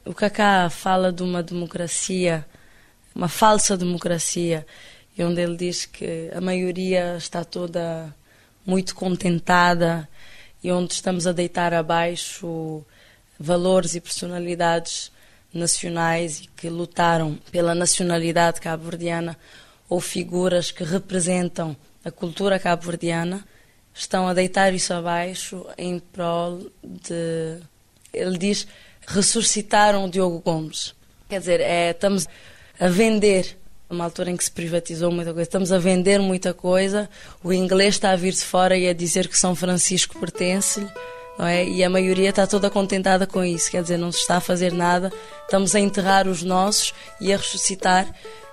O 0.02 0.14
Kaká 0.14 0.70
fala 0.70 1.12
de 1.12 1.22
uma 1.22 1.42
democracia, 1.42 2.44
uma 3.14 3.28
falsa 3.28 3.76
democracia, 3.76 4.66
e 5.16 5.22
onde 5.22 5.42
ele 5.42 5.58
diz 5.58 5.84
que 5.84 6.30
a 6.34 6.40
maioria 6.40 7.16
está 7.18 7.44
toda 7.44 8.12
muito 8.64 8.94
contentada 8.94 10.08
e 10.64 10.72
onde 10.72 10.94
estamos 10.94 11.26
a 11.26 11.32
deitar 11.32 11.74
abaixo 11.74 12.82
valores 13.42 13.94
e 13.94 14.00
personalidades 14.00 15.10
nacionais 15.52 16.40
e 16.40 16.46
que 16.56 16.68
lutaram 16.68 17.38
pela 17.50 17.74
nacionalidade 17.74 18.60
cabo-verdiana 18.60 19.36
ou 19.88 20.00
figuras 20.00 20.70
que 20.70 20.84
representam 20.84 21.76
a 22.04 22.10
cultura 22.10 22.58
cabo-verdiana, 22.58 23.44
estão 23.94 24.26
a 24.26 24.34
deitar 24.34 24.72
isso 24.72 24.92
abaixo 24.94 25.66
em 25.76 25.98
prol 25.98 26.66
de. 26.82 27.58
Ele 28.12 28.38
diz: 28.38 28.66
ressuscitaram 29.06 30.04
o 30.04 30.10
Diogo 30.10 30.40
Gomes. 30.40 30.94
Quer 31.28 31.40
dizer, 31.40 31.60
é, 31.60 31.90
estamos 31.90 32.26
a 32.78 32.88
vender 32.88 33.56
uma 33.88 34.04
altura 34.04 34.30
em 34.30 34.36
que 34.36 34.44
se 34.44 34.50
privatizou 34.50 35.12
muita 35.12 35.32
coisa. 35.32 35.42
Estamos 35.42 35.72
a 35.72 35.78
vender 35.78 36.18
muita 36.18 36.54
coisa, 36.54 37.08
o 37.44 37.52
inglês 37.52 37.94
está 37.94 38.10
a 38.10 38.16
vir 38.16 38.32
de 38.32 38.44
fora 38.44 38.76
e 38.76 38.88
a 38.88 38.94
dizer 38.94 39.28
que 39.28 39.38
São 39.38 39.54
Francisco 39.54 40.18
pertence-lhe, 40.18 40.88
não 41.38 41.46
é? 41.46 41.64
E 41.64 41.82
a 41.82 41.90
maioria 41.90 42.30
está 42.30 42.46
toda 42.46 42.70
contentada 42.70 43.26
com 43.26 43.44
isso, 43.44 43.70
quer 43.70 43.82
dizer, 43.82 43.96
não 43.96 44.12
se 44.12 44.18
está 44.18 44.36
a 44.36 44.40
fazer 44.40 44.72
nada, 44.72 45.12
estamos 45.42 45.74
a 45.74 45.80
enterrar 45.80 46.28
os 46.28 46.42
nossos 46.42 46.94
e 47.20 47.32
a 47.32 47.36
ressuscitar 47.36 48.06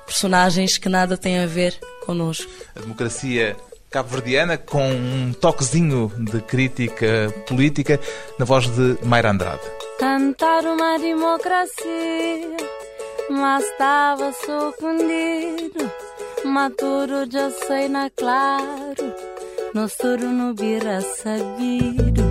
personagens 0.06 0.78
que 0.78 0.90
nada 0.90 1.18
têm 1.18 1.40
a 1.40 1.46
ver 1.46 1.78
connosco. 2.06 2.50
A 2.76 2.80
democracia 2.80 3.56
cabo-verdiana 3.90 4.58
com 4.58 4.92
um 4.92 5.34
toquezinho 5.34 6.12
de 6.18 6.42
crítica 6.42 7.34
política 7.48 8.00
na 8.38 8.46
voz 8.46 8.68
de 8.68 8.98
Mayra 9.04 9.32
Andrade. 9.32 9.62
Cantar 10.00 10.64
uma 10.64 10.98
democracia 10.98 12.58
mas 13.30 13.64
estava 13.64 14.34
surpreendido. 14.34 15.92
Maturo 16.46 17.30
já 17.30 17.52
sei 17.52 17.88
na 17.88 18.10
claro, 18.10 19.14
no 19.74 19.88
soro 19.88 20.26
no 20.26 20.54
vira 20.56 21.02
sabido. 21.02 22.29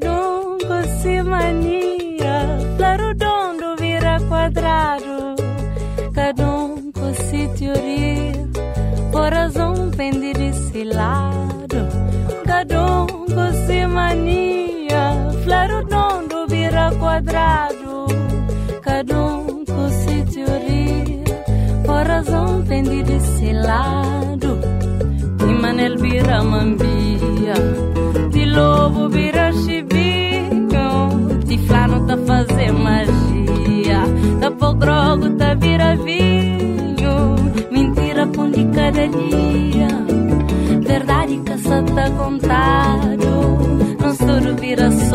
Com 0.00 0.82
si 1.00 1.22
mania, 1.22 2.58
flarudondo 2.76 3.76
vira 3.78 4.18
quadrado. 4.28 5.36
Cada 6.12 6.44
com 6.44 7.14
si 7.14 7.48
teoria, 7.56 8.48
por 9.12 9.32
razão 9.32 9.90
pende 9.96 10.32
desse 10.32 10.82
lado. 10.82 11.88
Cada 12.44 13.06
com 13.06 13.66
si 13.66 13.86
mania, 13.86 15.30
flarudondo 15.44 16.46
vira 16.48 16.90
quadrado. 16.98 18.06
Cada 18.82 19.14
um 19.16 19.64
por 21.84 22.06
razão 22.06 22.64
pende 22.66 23.02
desse 23.04 23.52
lado. 23.52 24.58
De 25.38 25.46
manel 25.62 25.96
vira 25.98 26.42
mambia, 26.42 27.54
de 28.30 28.44
lobo 28.46 28.83
vinho, 35.96 37.36
mentira 37.70 38.26
pão 38.26 38.50
de 38.50 38.64
cada 38.66 39.06
dia, 39.08 39.88
verdade 40.80 41.38
tá 41.82 42.10
contado, 42.10 43.26
não 44.00 44.14
soro 44.14 44.56
vira 44.56 44.90
só 44.90 45.13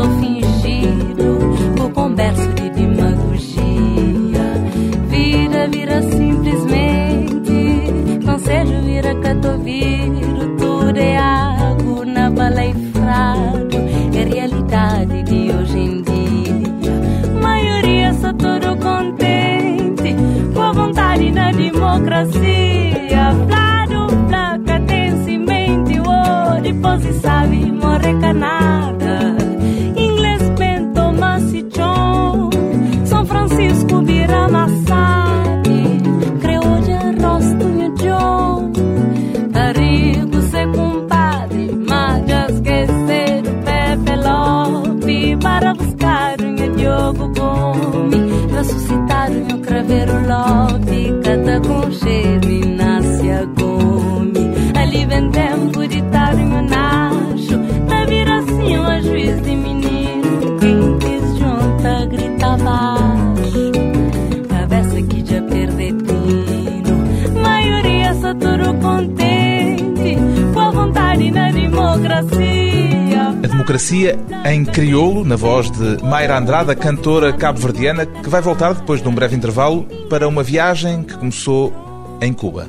Democracia 73.79 74.19
em 74.45 74.65
crioulo, 74.65 75.23
na 75.23 75.37
voz 75.37 75.71
de 75.71 76.03
Mayra 76.03 76.37
Andrada, 76.37 76.75
cantora 76.75 77.31
cabo-verdiana, 77.31 78.05
que 78.05 78.27
vai 78.27 78.41
voltar 78.41 78.73
depois 78.73 79.01
de 79.01 79.07
um 79.07 79.15
breve 79.15 79.37
intervalo 79.37 79.85
para 80.09 80.27
uma 80.27 80.43
viagem 80.43 81.01
que 81.01 81.17
começou 81.17 81.73
em 82.21 82.33
Cuba. 82.33 82.67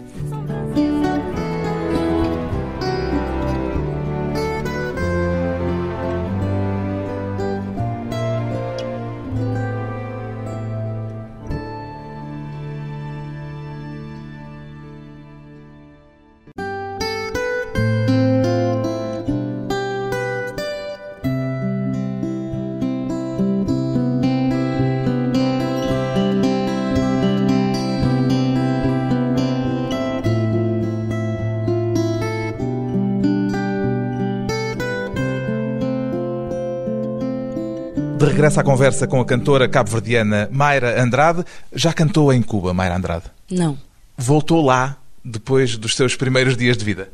De 38.20 38.26
regresso 38.26 38.60
à 38.60 38.62
conversa 38.62 39.06
com 39.06 39.18
a 39.18 39.24
cantora 39.24 39.66
cabo-verdiana 39.66 40.46
Mayra 40.52 41.02
Andrade. 41.02 41.42
Já 41.72 41.90
cantou 41.90 42.30
em 42.30 42.42
Cuba, 42.42 42.74
Mayra 42.74 42.96
Andrade? 42.96 43.24
Não. 43.50 43.78
Voltou 44.14 44.62
lá 44.62 44.98
depois 45.24 45.78
dos 45.78 45.96
seus 45.96 46.14
primeiros 46.14 46.54
dias 46.54 46.76
de 46.76 46.84
vida? 46.84 47.10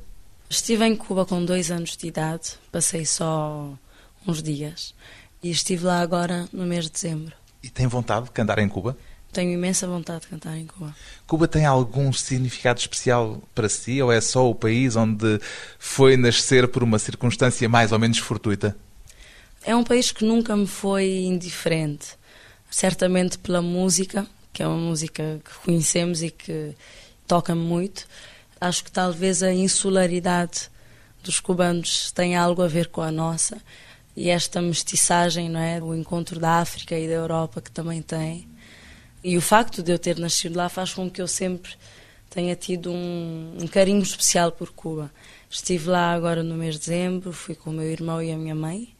Estive 0.50 0.84
em 0.84 0.96
Cuba 0.96 1.24
com 1.24 1.44
dois 1.44 1.70
anos 1.70 1.96
de 1.96 2.08
idade, 2.08 2.54
passei 2.72 3.06
só 3.06 3.72
uns 4.26 4.42
dias. 4.42 4.96
E 5.40 5.48
estive 5.48 5.84
lá 5.84 6.00
agora 6.00 6.48
no 6.52 6.66
mês 6.66 6.86
de 6.86 6.90
dezembro. 6.90 7.32
E 7.62 7.70
tem 7.70 7.86
vontade 7.86 8.24
de 8.24 8.32
cantar 8.32 8.58
em 8.58 8.68
Cuba? 8.68 8.98
Tenho 9.32 9.52
imensa 9.52 9.86
vontade 9.86 10.22
de 10.22 10.26
cantar 10.26 10.58
em 10.58 10.66
Cuba. 10.66 10.92
Cuba 11.24 11.46
tem 11.46 11.64
algum 11.64 12.12
significado 12.12 12.80
especial 12.80 13.40
para 13.54 13.68
si 13.68 14.02
ou 14.02 14.10
é 14.10 14.20
só 14.20 14.50
o 14.50 14.56
país 14.56 14.96
onde 14.96 15.38
foi 15.78 16.16
nascer 16.16 16.66
por 16.66 16.82
uma 16.82 16.98
circunstância 16.98 17.68
mais 17.68 17.92
ou 17.92 17.98
menos 18.00 18.18
fortuita? 18.18 18.76
É 19.66 19.74
um 19.74 19.82
país 19.82 20.12
que 20.12 20.24
nunca 20.24 20.56
me 20.56 20.68
foi 20.68 21.24
indiferente. 21.24 22.16
Certamente 22.70 23.36
pela 23.36 23.60
música, 23.60 24.24
que 24.52 24.62
é 24.62 24.68
uma 24.68 24.76
música 24.76 25.40
que 25.44 25.54
conhecemos 25.64 26.22
e 26.22 26.30
que 26.30 26.72
toca-me 27.26 27.62
muito. 27.62 28.06
Acho 28.60 28.84
que 28.84 28.92
talvez 28.92 29.42
a 29.42 29.52
insularidade 29.52 30.70
dos 31.20 31.40
cubanos 31.40 32.12
tenha 32.12 32.40
algo 32.40 32.62
a 32.62 32.68
ver 32.68 32.86
com 32.86 33.02
a 33.02 33.10
nossa. 33.10 33.60
E 34.14 34.30
esta 34.30 34.62
mestiçagem, 34.62 35.48
não 35.48 35.58
é? 35.58 35.82
O 35.82 35.92
encontro 35.96 36.38
da 36.38 36.60
África 36.60 36.96
e 36.96 37.08
da 37.08 37.14
Europa 37.14 37.60
que 37.60 37.72
também 37.72 38.00
tem. 38.00 38.46
E 39.24 39.36
o 39.36 39.40
facto 39.40 39.82
de 39.82 39.90
eu 39.90 39.98
ter 39.98 40.16
nascido 40.16 40.54
lá 40.54 40.68
faz 40.68 40.94
com 40.94 41.10
que 41.10 41.20
eu 41.20 41.26
sempre 41.26 41.72
tenha 42.30 42.54
tido 42.54 42.92
um, 42.92 43.56
um 43.60 43.66
carinho 43.66 44.00
especial 44.00 44.52
por 44.52 44.70
Cuba. 44.70 45.10
Estive 45.50 45.88
lá 45.88 46.12
agora 46.12 46.44
no 46.44 46.54
mês 46.54 46.74
de 46.74 46.82
dezembro, 46.82 47.32
fui 47.32 47.56
com 47.56 47.70
o 47.70 47.72
meu 47.72 47.90
irmão 47.90 48.22
e 48.22 48.30
a 48.30 48.36
minha 48.36 48.54
mãe 48.54 48.94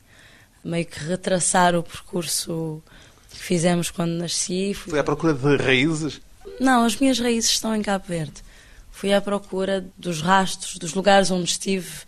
meio 0.66 0.86
que 0.86 0.98
retraçar 1.00 1.74
o 1.74 1.82
percurso 1.82 2.82
que 3.30 3.38
fizemos 3.38 3.90
quando 3.90 4.12
nasci. 4.12 4.74
Fui... 4.74 4.90
Foi 4.90 4.98
à 4.98 5.04
procura 5.04 5.34
de 5.34 5.56
raízes? 5.56 6.20
Não, 6.60 6.84
as 6.84 6.96
minhas 6.96 7.18
raízes 7.18 7.50
estão 7.50 7.74
em 7.74 7.82
Cabo 7.82 8.04
Verde. 8.08 8.42
Fui 8.90 9.12
à 9.12 9.20
procura 9.20 9.84
dos 9.96 10.22
rastros, 10.22 10.78
dos 10.78 10.94
lugares 10.94 11.30
onde 11.30 11.50
estive 11.50 12.04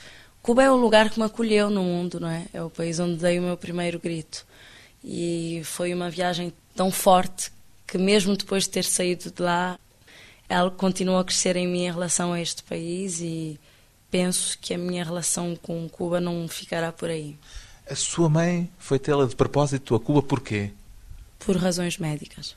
Cuba 0.48 0.62
é 0.62 0.70
o 0.70 0.76
lugar 0.76 1.10
que 1.10 1.18
me 1.18 1.26
acolheu 1.26 1.68
no 1.68 1.82
mundo, 1.82 2.18
não 2.18 2.28
é? 2.28 2.46
É 2.54 2.62
o 2.62 2.70
país 2.70 2.98
onde 2.98 3.16
dei 3.16 3.38
o 3.38 3.42
meu 3.42 3.54
primeiro 3.54 3.98
grito. 3.98 4.46
E 5.04 5.60
foi 5.62 5.92
uma 5.92 6.08
viagem 6.08 6.54
tão 6.74 6.90
forte 6.90 7.52
que, 7.86 7.98
mesmo 7.98 8.34
depois 8.34 8.64
de 8.64 8.70
ter 8.70 8.84
saído 8.84 9.30
de 9.30 9.42
lá, 9.42 9.78
ela 10.48 10.70
continua 10.70 11.20
a 11.20 11.24
crescer 11.24 11.54
em 11.56 11.66
mim 11.66 11.84
em 11.84 11.92
relação 11.92 12.32
a 12.32 12.40
este 12.40 12.62
país 12.62 13.20
e 13.20 13.60
penso 14.10 14.58
que 14.58 14.72
a 14.72 14.78
minha 14.78 15.04
relação 15.04 15.54
com 15.54 15.86
Cuba 15.86 16.18
não 16.18 16.48
ficará 16.48 16.90
por 16.92 17.10
aí. 17.10 17.36
A 17.90 17.94
sua 17.94 18.28
mãe 18.28 18.70
foi 18.78 18.98
tê-la 18.98 19.26
de 19.26 19.34
propósito 19.34 19.94
a 19.94 20.00
Cuba 20.00 20.22
porquê? 20.22 20.70
Por 21.38 21.56
razões 21.56 21.96
médicas. 21.96 22.54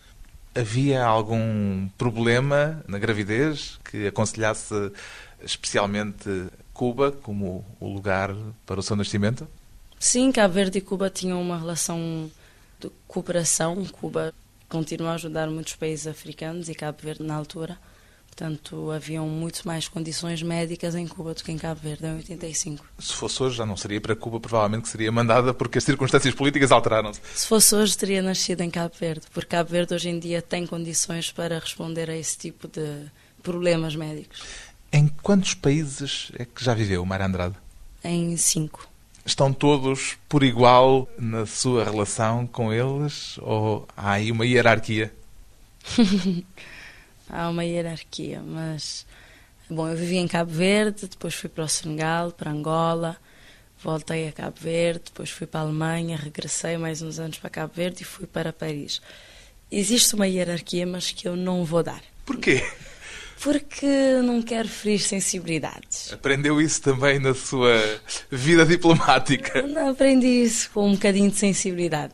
Havia 0.54 1.06
algum 1.06 1.88
problema 1.98 2.84
na 2.86 3.00
gravidez 3.00 3.80
que 3.86 4.08
aconselhasse 4.08 4.92
especialmente 5.42 6.48
Cuba 6.74 7.12
como 7.12 7.64
o 7.80 7.88
lugar 7.88 8.36
para 8.66 8.80
o 8.80 8.84
seu 8.84 8.96
nascimento? 8.96 9.48
Sim, 9.98 10.32
Cabo 10.32 10.54
Verde 10.54 10.80
e 10.80 10.82
Cuba 10.82 11.10
tinham 11.10 11.42
uma 11.42 11.58
relação 11.58 12.30
de 12.80 12.92
cooperação. 13.08 13.86
Cuba 13.86 14.34
continua 14.68 15.12
a 15.12 15.14
ajudar 15.14 15.50
muitos 15.50 15.76
países 15.76 16.08
africanos 16.08 16.68
e 16.68 16.76
Cabo 16.76 16.98
Verde 17.02 17.24
na 17.24 17.36
altura. 17.36 17.78
Portanto, 18.32 18.90
haviam 18.92 19.28
muito 19.28 19.68
mais 19.68 19.90
condições 19.90 20.42
médicas 20.42 20.96
em 20.96 21.06
Cuba 21.06 21.34
do 21.34 21.44
que 21.44 21.52
em 21.52 21.58
Cabo 21.58 21.82
Verde 21.84 22.08
em 22.08 22.16
85. 22.16 22.84
Se 22.98 23.14
fosse 23.14 23.44
hoje, 23.44 23.58
já 23.58 23.66
não 23.66 23.76
seria 23.76 24.00
para 24.00 24.16
Cuba, 24.16 24.40
provavelmente 24.40 24.84
que 24.84 24.90
seria 24.90 25.12
mandada 25.12 25.54
porque 25.54 25.78
as 25.78 25.84
circunstâncias 25.84 26.34
políticas 26.34 26.72
alteraram-se. 26.72 27.20
Se 27.36 27.46
fosse 27.46 27.76
hoje, 27.76 27.96
teria 27.96 28.22
nascido 28.22 28.62
em 28.62 28.70
Cabo 28.70 28.96
Verde, 28.98 29.26
porque 29.34 29.50
Cabo 29.50 29.70
Verde 29.70 29.94
hoje 29.94 30.10
em 30.10 30.18
dia 30.18 30.42
tem 30.42 30.66
condições 30.66 31.30
para 31.30 31.60
responder 31.60 32.10
a 32.10 32.16
esse 32.16 32.38
tipo 32.38 32.70
de 32.70 33.06
problemas 33.44 33.96
médicos. 33.98 34.42
Em 34.94 35.08
quantos 35.08 35.54
países 35.54 36.32
é 36.40 36.46
que 36.46 36.64
já 36.64 36.74
viveu, 36.74 37.06
Mara 37.06 37.26
Andrade? 37.26 37.56
Em 38.04 38.36
cinco. 38.38 38.88
Estão 39.26 39.52
todos 39.54 40.18
por 40.28 40.42
igual 40.42 41.08
na 41.20 41.46
sua 41.46 41.84
relação 41.84 42.48
com 42.48 42.74
eles 42.74 43.38
ou 43.40 43.88
há 43.96 44.14
aí 44.14 44.32
uma 44.32 44.46
hierarquia? 44.46 45.14
há 47.32 47.50
uma 47.50 47.64
hierarquia, 47.64 48.42
mas 48.46 49.06
bom, 49.70 49.88
eu 49.88 49.96
vivi 49.96 50.18
em 50.18 50.28
Cabo 50.28 50.52
Verde, 50.52 51.08
depois 51.08 51.34
fui 51.34 51.50
para 51.50 51.64
o 51.64 51.70
Senegal, 51.70 52.32
para 52.32 52.52
Angola, 52.52 53.18
voltei 53.82 54.28
a 54.28 54.32
Cabo 54.32 54.58
Verde, 54.60 55.04
depois 55.06 55.30
fui 55.30 55.48
para 55.48 55.62
a 55.62 55.64
Alemanha, 55.64 56.18
regressei 56.18 56.78
mais 56.78 57.02
uns 57.02 57.20
anos 57.20 57.40
para 57.40 57.50
Cabo 57.50 57.74
Verde 57.74 58.02
e 58.02 58.06
fui 58.06 58.28
para 58.28 58.52
Paris. 58.52 59.02
Existe 59.72 60.14
uma 60.16 60.28
hierarquia, 60.28 60.86
mas 60.86 61.12
que 61.12 61.28
eu 61.28 61.36
não 61.36 61.64
vou 61.64 61.82
dar. 61.82 62.02
Porquê? 62.26 62.64
Porque 63.42 63.88
não 64.24 64.42
quero 64.42 64.68
ferir 64.68 65.00
sensibilidades. 65.00 66.14
Aprendeu 66.14 66.62
isso 66.62 66.82
também 66.82 67.18
na 67.18 67.34
sua 67.34 67.80
vida 68.30 68.66
diplomática? 68.66 69.64
Não, 69.64 69.90
aprendi 69.90 70.28
isso 70.28 70.70
com 70.72 70.90
um 70.90 70.94
bocadinho 70.94 71.32
de 71.32 71.38
sensibilidade. 71.38 72.14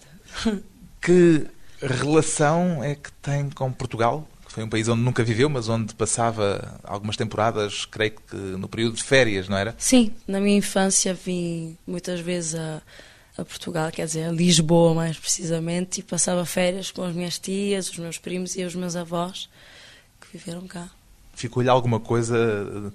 Que 1.02 1.46
relação 1.82 2.84
é 2.84 2.96
que 2.96 3.12
tem 3.14 3.50
com 3.50 3.72
Portugal? 3.72 4.28
Foi 4.58 4.64
um 4.64 4.70
país 4.70 4.88
onde 4.88 5.04
nunca 5.04 5.24
viveu, 5.24 5.48
mas 5.48 5.70
onde 5.70 5.94
passava 5.94 6.80
algumas 6.84 7.16
temporadas, 7.16 7.86
creio 7.86 8.14
que 8.28 8.36
no 8.36 8.68
período 8.68 8.96
de 8.96 9.04
férias, 9.04 9.48
não 9.48 9.56
era? 9.56 9.76
Sim, 9.78 10.12
na 10.28 10.40
minha 10.40 10.58
infância 10.58 11.14
vim 11.14 11.78
muitas 11.86 12.20
vezes 12.22 12.56
a, 12.56 12.82
a 13.38 13.46
Portugal, 13.46 13.92
quer 13.92 14.08
dizer, 14.08 14.24
a 14.24 14.32
Lisboa 14.32 14.96
mais 14.96 15.16
precisamente, 15.16 16.00
e 16.00 16.04
passava 16.04 16.44
férias 16.44 16.90
com 16.90 17.04
as 17.04 17.14
minhas 17.14 17.38
tias, 17.38 17.88
os 17.88 18.00
meus 18.00 18.18
primos 18.18 18.56
e 18.56 18.64
os 18.64 18.74
meus 18.74 18.96
avós 18.96 19.48
que 20.20 20.36
viveram 20.36 20.66
cá. 20.68 20.90
Ficou-lhe 21.36 21.70
alguma 21.70 22.00
coisa 22.00 22.92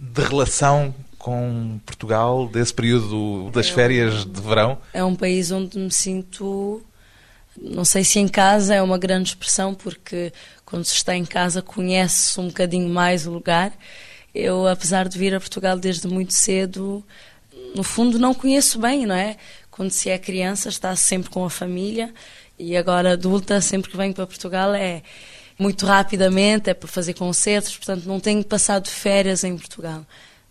de 0.00 0.22
relação 0.22 0.94
com 1.18 1.78
Portugal 1.84 2.48
desse 2.48 2.72
período 2.72 3.50
das 3.50 3.68
férias 3.68 4.24
de 4.24 4.40
verão? 4.40 4.78
É 4.94 5.04
um 5.04 5.14
país 5.14 5.50
onde 5.50 5.78
me 5.78 5.92
sinto 5.92 6.82
não 7.60 7.84
sei 7.84 8.04
se 8.04 8.18
em 8.18 8.28
casa 8.28 8.74
é 8.74 8.82
uma 8.82 8.98
grande 8.98 9.30
expressão, 9.30 9.74
porque 9.74 10.32
quando 10.64 10.84
se 10.84 10.94
está 10.94 11.14
em 11.14 11.24
casa 11.24 11.62
conhece-se 11.62 12.40
um 12.40 12.48
bocadinho 12.48 12.88
mais 12.88 13.26
o 13.26 13.30
lugar. 13.30 13.72
Eu, 14.34 14.66
apesar 14.66 15.08
de 15.08 15.16
vir 15.16 15.34
a 15.34 15.40
Portugal 15.40 15.78
desde 15.78 16.08
muito 16.08 16.32
cedo, 16.32 17.04
no 17.74 17.84
fundo 17.84 18.18
não 18.18 18.34
conheço 18.34 18.78
bem, 18.78 19.06
não 19.06 19.14
é? 19.14 19.36
Quando 19.70 19.90
se 19.90 20.10
é 20.10 20.18
criança 20.18 20.68
está 20.68 20.94
sempre 20.96 21.30
com 21.30 21.44
a 21.44 21.50
família 21.50 22.12
e 22.58 22.76
agora 22.76 23.12
adulta, 23.12 23.60
sempre 23.60 23.90
que 23.90 23.96
venho 23.96 24.14
para 24.14 24.26
Portugal 24.26 24.74
é 24.74 25.02
muito 25.58 25.86
rapidamente, 25.86 26.70
é 26.70 26.74
para 26.74 26.88
fazer 26.88 27.14
concertos, 27.14 27.76
portanto 27.76 28.04
não 28.06 28.18
tenho 28.18 28.44
passado 28.44 28.88
férias 28.88 29.44
em 29.44 29.56
Portugal. 29.56 30.04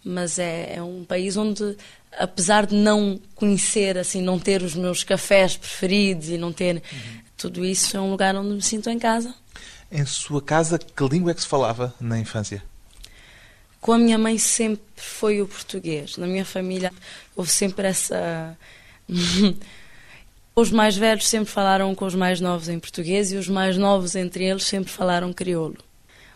Mas 0.03 0.39
é, 0.39 0.75
é 0.75 0.83
um 0.83 1.03
país 1.03 1.37
onde 1.37 1.77
apesar 2.17 2.65
de 2.65 2.75
não 2.75 3.19
conhecer, 3.35 3.97
assim, 3.97 4.21
não 4.21 4.39
ter 4.39 4.61
os 4.61 4.75
meus 4.75 5.03
cafés 5.03 5.57
preferidos 5.57 6.29
e 6.29 6.37
não 6.37 6.51
ter 6.51 6.75
uhum. 6.75 7.19
tudo 7.37 7.65
isso, 7.65 7.95
é 7.97 7.99
um 7.99 8.11
lugar 8.11 8.35
onde 8.35 8.53
me 8.53 8.61
sinto 8.61 8.89
em 8.89 8.99
casa. 8.99 9.33
Em 9.91 10.05
sua 10.05 10.41
casa, 10.41 10.79
que 10.79 11.03
língua 11.03 11.31
é 11.31 11.33
que 11.33 11.41
se 11.41 11.47
falava 11.47 11.93
na 11.99 12.19
infância? 12.19 12.63
Com 13.79 13.91
a 13.91 13.97
minha 13.97 14.17
mãe 14.17 14.37
sempre 14.37 14.81
foi 14.95 15.41
o 15.41 15.47
português. 15.47 16.17
Na 16.17 16.25
minha 16.25 16.45
família 16.45 16.91
houve 17.35 17.51
sempre 17.51 17.87
essa. 17.87 18.57
os 20.55 20.71
mais 20.71 20.95
velhos 20.95 21.27
sempre 21.27 21.51
falaram 21.51 21.93
com 21.93 22.05
os 22.05 22.15
mais 22.15 22.39
novos 22.39 22.69
em 22.69 22.79
português 22.79 23.31
e 23.31 23.35
os 23.35 23.49
mais 23.49 23.77
novos 23.77 24.15
entre 24.15 24.45
eles 24.45 24.63
sempre 24.63 24.89
falaram 24.89 25.33
crioulo. 25.33 25.77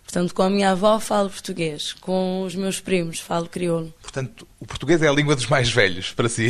Portanto, 0.07 0.33
com 0.33 0.41
a 0.41 0.49
minha 0.49 0.71
avó 0.71 1.01
falo 1.01 1.29
português, 1.29 1.91
com 1.91 2.43
os 2.43 2.55
meus 2.55 2.79
primos 2.79 3.19
falo 3.19 3.49
crioulo. 3.49 3.93
Portanto, 4.01 4.47
o 4.57 4.65
português 4.65 5.01
é 5.01 5.07
a 5.09 5.11
língua 5.11 5.35
dos 5.35 5.47
mais 5.47 5.69
velhos 5.69 6.13
para 6.13 6.29
si? 6.29 6.47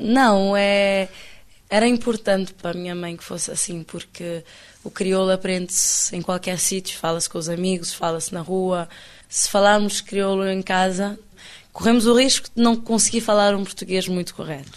Não, 0.00 0.56
é 0.56 1.08
era 1.70 1.86
importante 1.86 2.52
para 2.52 2.72
a 2.72 2.74
minha 2.74 2.96
mãe 2.96 3.16
que 3.16 3.22
fosse 3.22 3.48
assim, 3.52 3.84
porque 3.84 4.42
o 4.82 4.90
crioulo 4.90 5.30
aprende-se 5.30 6.14
em 6.16 6.20
qualquer 6.20 6.58
sítio, 6.58 6.98
fala-se 6.98 7.30
com 7.30 7.38
os 7.38 7.48
amigos, 7.48 7.94
fala-se 7.94 8.34
na 8.34 8.40
rua. 8.40 8.88
Se 9.28 9.48
falarmos 9.48 10.00
crioulo 10.00 10.48
em 10.48 10.62
casa, 10.62 11.16
corremos 11.72 12.06
o 12.06 12.18
risco 12.18 12.48
de 12.54 12.60
não 12.60 12.74
conseguir 12.74 13.20
falar 13.20 13.54
um 13.54 13.62
português 13.62 14.08
muito 14.08 14.34
correto. 14.34 14.72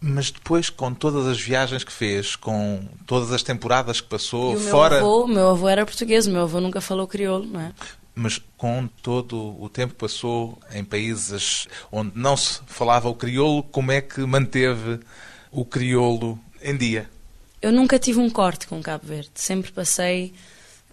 Mas 0.00 0.30
depois, 0.30 0.68
com 0.68 0.92
todas 0.92 1.26
as 1.26 1.40
viagens 1.40 1.82
que 1.82 1.92
fez, 1.92 2.36
com 2.36 2.86
todas 3.06 3.32
as 3.32 3.42
temporadas 3.42 4.00
que 4.00 4.08
passou 4.08 4.52
e 4.52 4.56
o 4.56 4.60
fora. 4.60 4.96
Meu 4.96 5.06
avô, 5.06 5.26
meu 5.26 5.48
avô 5.50 5.68
era 5.68 5.86
português, 5.86 6.26
meu 6.26 6.42
avô 6.42 6.60
nunca 6.60 6.80
falou 6.80 7.06
crioulo, 7.06 7.46
não 7.46 7.60
é? 7.60 7.72
Mas 8.14 8.40
com 8.56 8.86
todo 9.02 9.60
o 9.60 9.68
tempo 9.68 9.94
que 9.94 10.00
passou 10.00 10.58
em 10.72 10.84
países 10.84 11.66
onde 11.90 12.12
não 12.14 12.36
se 12.36 12.60
falava 12.66 13.08
o 13.08 13.14
crioulo, 13.14 13.62
como 13.62 13.90
é 13.90 14.00
que 14.00 14.20
manteve 14.20 15.00
o 15.50 15.64
crioulo 15.64 16.38
em 16.62 16.76
dia? 16.76 17.08
Eu 17.60 17.72
nunca 17.72 17.98
tive 17.98 18.18
um 18.18 18.30
corte 18.30 18.66
com 18.66 18.82
Cabo 18.82 19.06
Verde. 19.06 19.30
Sempre 19.34 19.72
passei 19.72 20.34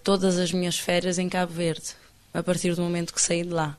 todas 0.03 0.37
as 0.37 0.51
minhas 0.51 0.77
férias 0.79 1.19
em 1.19 1.29
Cabo 1.29 1.53
Verde, 1.53 1.91
a 2.33 2.41
partir 2.41 2.73
do 2.73 2.81
momento 2.81 3.13
que 3.13 3.21
saí 3.21 3.43
de 3.43 3.49
lá 3.49 3.77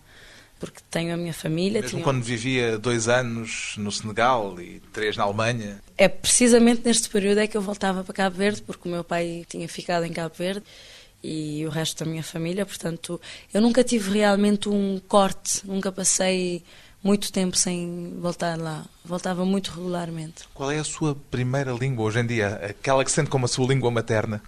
porque 0.64 0.80
tenho 0.90 1.12
a 1.12 1.16
minha 1.16 1.34
família. 1.34 1.80
Mesmo 1.80 1.98
tinha... 1.98 2.04
quando 2.04 2.22
vivia 2.22 2.78
dois 2.78 3.08
anos 3.08 3.74
no 3.76 3.92
Senegal 3.92 4.60
e 4.60 4.80
três 4.92 5.16
na 5.16 5.24
Alemanha? 5.24 5.80
É 5.98 6.08
precisamente 6.08 6.82
neste 6.84 7.08
período 7.08 7.38
é 7.40 7.46
que 7.46 7.56
eu 7.56 7.62
voltava 7.62 8.02
para 8.02 8.14
Cabo 8.14 8.36
Verde, 8.36 8.62
porque 8.62 8.88
o 8.88 8.90
meu 8.90 9.04
pai 9.04 9.44
tinha 9.48 9.68
ficado 9.68 10.04
em 10.04 10.12
Cabo 10.12 10.34
Verde 10.36 10.62
e 11.22 11.64
o 11.66 11.70
resto 11.70 12.04
da 12.04 12.10
minha 12.10 12.22
família, 12.22 12.66
portanto, 12.66 13.20
eu 13.52 13.60
nunca 13.60 13.82
tive 13.82 14.18
realmente 14.18 14.68
um 14.68 15.00
corte, 15.08 15.66
nunca 15.66 15.90
passei 15.90 16.62
muito 17.02 17.30
tempo 17.30 17.56
sem 17.56 18.14
voltar 18.18 18.58
lá. 18.58 18.84
Voltava 19.04 19.44
muito 19.44 19.70
regularmente. 19.70 20.44
Qual 20.54 20.70
é 20.70 20.78
a 20.78 20.84
sua 20.84 21.14
primeira 21.30 21.72
língua 21.72 22.06
hoje 22.06 22.20
em 22.20 22.26
dia? 22.26 22.54
Aquela 22.56 23.04
que 23.04 23.10
sente 23.10 23.28
como 23.28 23.44
a 23.44 23.48
sua 23.48 23.66
língua 23.66 23.90
materna? 23.90 24.42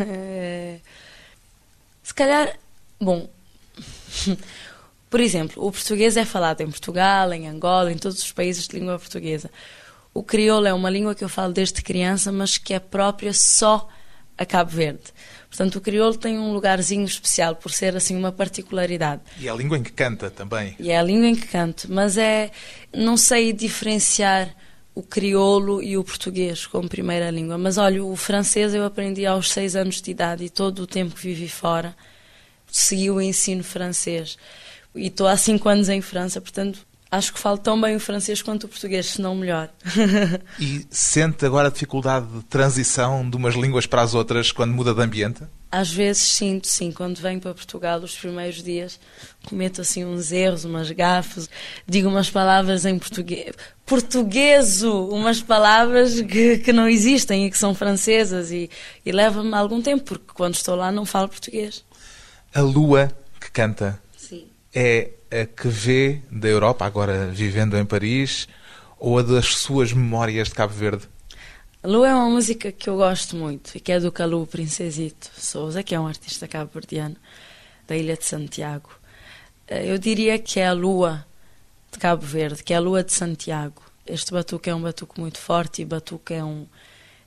é... 0.00 0.78
Se 2.02 2.14
calhar, 2.14 2.58
bom, 3.00 3.28
por 5.10 5.18
exemplo, 5.18 5.66
o 5.66 5.72
português 5.72 6.16
é 6.16 6.24
falado 6.24 6.60
em 6.60 6.70
Portugal, 6.70 7.32
em 7.32 7.48
Angola, 7.48 7.92
em 7.92 7.98
todos 7.98 8.22
os 8.22 8.30
países 8.30 8.68
de 8.68 8.78
língua 8.78 8.96
portuguesa. 8.96 9.50
O 10.14 10.22
crioulo 10.22 10.68
é 10.68 10.72
uma 10.72 10.88
língua 10.88 11.16
que 11.16 11.24
eu 11.24 11.28
falo 11.28 11.52
desde 11.52 11.82
criança, 11.82 12.30
mas 12.30 12.56
que 12.56 12.72
é 12.72 12.78
própria 12.78 13.32
só 13.32 13.88
a 14.38 14.46
Cabo 14.46 14.70
Verde. 14.70 15.02
Portanto, 15.48 15.76
o 15.76 15.80
crioulo 15.80 16.16
tem 16.16 16.38
um 16.38 16.52
lugarzinho 16.52 17.04
especial 17.04 17.56
por 17.56 17.72
ser 17.72 17.96
assim 17.96 18.16
uma 18.16 18.30
particularidade. 18.30 19.22
E 19.38 19.48
é 19.48 19.50
a 19.50 19.54
língua 19.54 19.76
em 19.76 19.82
que 19.82 19.92
canta 19.92 20.30
também. 20.30 20.76
E 20.78 20.90
é 20.90 20.98
a 20.98 21.02
língua 21.02 21.26
em 21.26 21.34
que 21.34 21.48
canto, 21.48 21.88
mas 21.90 22.16
é 22.16 22.52
não 22.94 23.16
sei 23.16 23.52
diferenciar 23.52 24.54
o 24.94 25.02
crioulo 25.02 25.82
e 25.82 25.96
o 25.96 26.04
português 26.04 26.66
como 26.66 26.88
primeira 26.88 27.30
língua. 27.30 27.58
Mas 27.58 27.78
olha, 27.78 28.04
o 28.04 28.14
francês 28.14 28.74
eu 28.74 28.84
aprendi 28.84 29.26
aos 29.26 29.50
seis 29.50 29.74
anos 29.74 30.00
de 30.00 30.10
idade 30.12 30.44
e 30.44 30.50
todo 30.50 30.82
o 30.82 30.86
tempo 30.86 31.16
que 31.16 31.22
vivi 31.22 31.48
fora 31.48 31.96
segui 32.70 33.10
o 33.10 33.20
ensino 33.20 33.64
francês 33.64 34.38
e 34.94 35.06
estou 35.06 35.26
há 35.26 35.36
cinco 35.36 35.68
anos 35.68 35.88
em 35.88 36.00
França, 36.00 36.40
portanto 36.40 36.86
acho 37.10 37.32
que 37.32 37.40
falo 37.40 37.58
tão 37.58 37.80
bem 37.80 37.96
o 37.96 38.00
francês 38.00 38.40
quanto 38.40 38.64
o 38.64 38.68
português, 38.68 39.06
se 39.06 39.20
não 39.20 39.34
melhor. 39.34 39.68
e 40.60 40.86
sente 40.90 41.44
agora 41.44 41.68
a 41.68 41.70
dificuldade 41.70 42.26
de 42.26 42.42
transição 42.44 43.28
de 43.28 43.36
umas 43.36 43.54
línguas 43.54 43.86
para 43.86 44.02
as 44.02 44.14
outras 44.14 44.52
quando 44.52 44.72
muda 44.72 44.94
de 44.94 45.02
ambiente? 45.02 45.42
Às 45.72 45.92
vezes 45.92 46.22
sinto, 46.22 46.66
sim, 46.66 46.90
quando 46.90 47.18
venho 47.18 47.40
para 47.40 47.54
Portugal, 47.54 48.00
os 48.00 48.16
primeiros 48.16 48.62
dias, 48.62 48.98
cometo 49.46 49.80
assim 49.80 50.04
uns 50.04 50.32
erros, 50.32 50.64
umas 50.64 50.90
gafes, 50.90 51.48
digo 51.86 52.08
umas 52.08 52.28
palavras 52.28 52.84
em 52.84 52.98
português, 52.98 53.54
portugueso, 53.86 55.08
umas 55.08 55.40
palavras 55.40 56.20
que, 56.22 56.58
que 56.58 56.72
não 56.72 56.88
existem 56.88 57.46
e 57.46 57.50
que 57.50 57.58
são 57.58 57.72
francesas 57.74 58.50
e, 58.50 58.68
e 59.06 59.12
leva-me 59.12 59.54
algum 59.54 59.80
tempo, 59.80 60.04
porque 60.04 60.32
quando 60.34 60.54
estou 60.54 60.74
lá 60.74 60.90
não 60.90 61.04
falo 61.04 61.28
português. 61.28 61.84
A 62.52 62.60
lua 62.60 63.12
que 63.40 63.50
canta. 63.50 64.00
É 64.74 65.10
a 65.30 65.46
que 65.46 65.68
vê 65.68 66.22
da 66.30 66.48
Europa, 66.48 66.84
agora 66.84 67.28
vivendo 67.28 67.76
em 67.76 67.84
Paris, 67.84 68.48
ou 68.98 69.18
a 69.18 69.22
das 69.22 69.54
suas 69.54 69.92
memórias 69.92 70.48
de 70.48 70.54
Cabo 70.54 70.72
Verde? 70.72 71.08
A 71.82 71.88
Lua 71.88 72.08
é 72.08 72.14
uma 72.14 72.28
música 72.28 72.70
que 72.70 72.90
eu 72.90 72.96
gosto 72.96 73.36
muito 73.36 73.74
e 73.74 73.80
que 73.80 73.90
é 73.90 73.98
do 73.98 74.12
Calu 74.12 74.46
Princesito 74.46 75.30
Souza, 75.34 75.82
que 75.82 75.94
é 75.94 76.00
um 76.00 76.06
artista 76.06 76.46
cabo-verdiano 76.46 77.16
da 77.88 77.96
Ilha 77.96 78.16
de 78.16 78.24
Santiago. 78.26 78.90
Eh, 79.66 79.90
Eu 79.90 79.96
diria 79.96 80.38
que 80.38 80.60
é 80.60 80.66
a 80.66 80.74
Lua 80.74 81.24
de 81.90 81.98
Cabo 81.98 82.26
Verde, 82.26 82.62
que 82.62 82.74
é 82.74 82.76
a 82.76 82.80
Lua 82.80 83.02
de 83.02 83.12
Santiago. 83.12 83.82
Este 84.06 84.30
batuque 84.30 84.68
é 84.68 84.74
um 84.74 84.82
batuque 84.82 85.18
muito 85.18 85.38
forte 85.38 85.80
e 85.80 85.84
batuque 85.86 86.34
é, 86.34 86.44
um, 86.44 86.66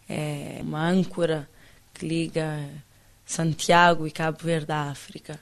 é 0.08 0.60
uma 0.62 0.88
âncora 0.88 1.50
que 1.94 2.06
liga 2.06 2.70
Santiago 3.26 4.06
e 4.06 4.12
Cabo 4.12 4.38
Verde 4.44 4.72
à 4.72 4.92
África. 4.92 5.40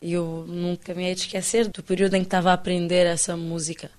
E 0.00 0.12
eu 0.12 0.44
nunca 0.46 0.94
me 0.94 1.04
hei 1.04 1.14
de 1.14 1.22
esquecer 1.22 1.68
do 1.68 1.82
período 1.82 2.14
em 2.14 2.20
que 2.20 2.26
estava 2.26 2.50
a 2.50 2.54
aprender 2.54 3.06
essa 3.06 3.36
música, 3.36 3.90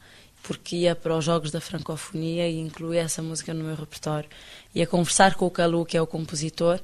porque 0.43 0.75
ia 0.75 0.95
para 0.95 1.17
os 1.17 1.25
Jogos 1.25 1.51
da 1.51 1.60
Francofonia 1.60 2.47
e 2.47 2.60
incluía 2.60 3.01
essa 3.01 3.21
música 3.21 3.53
no 3.53 3.63
meu 3.63 3.75
repertório. 3.75 4.29
Ia 4.73 4.86
conversar 4.86 5.36
com 5.36 5.45
o 5.45 5.51
Calu, 5.51 5.86
que 5.86 5.97
é 5.97 6.01
o 6.01 6.07
compositor, 6.07 6.79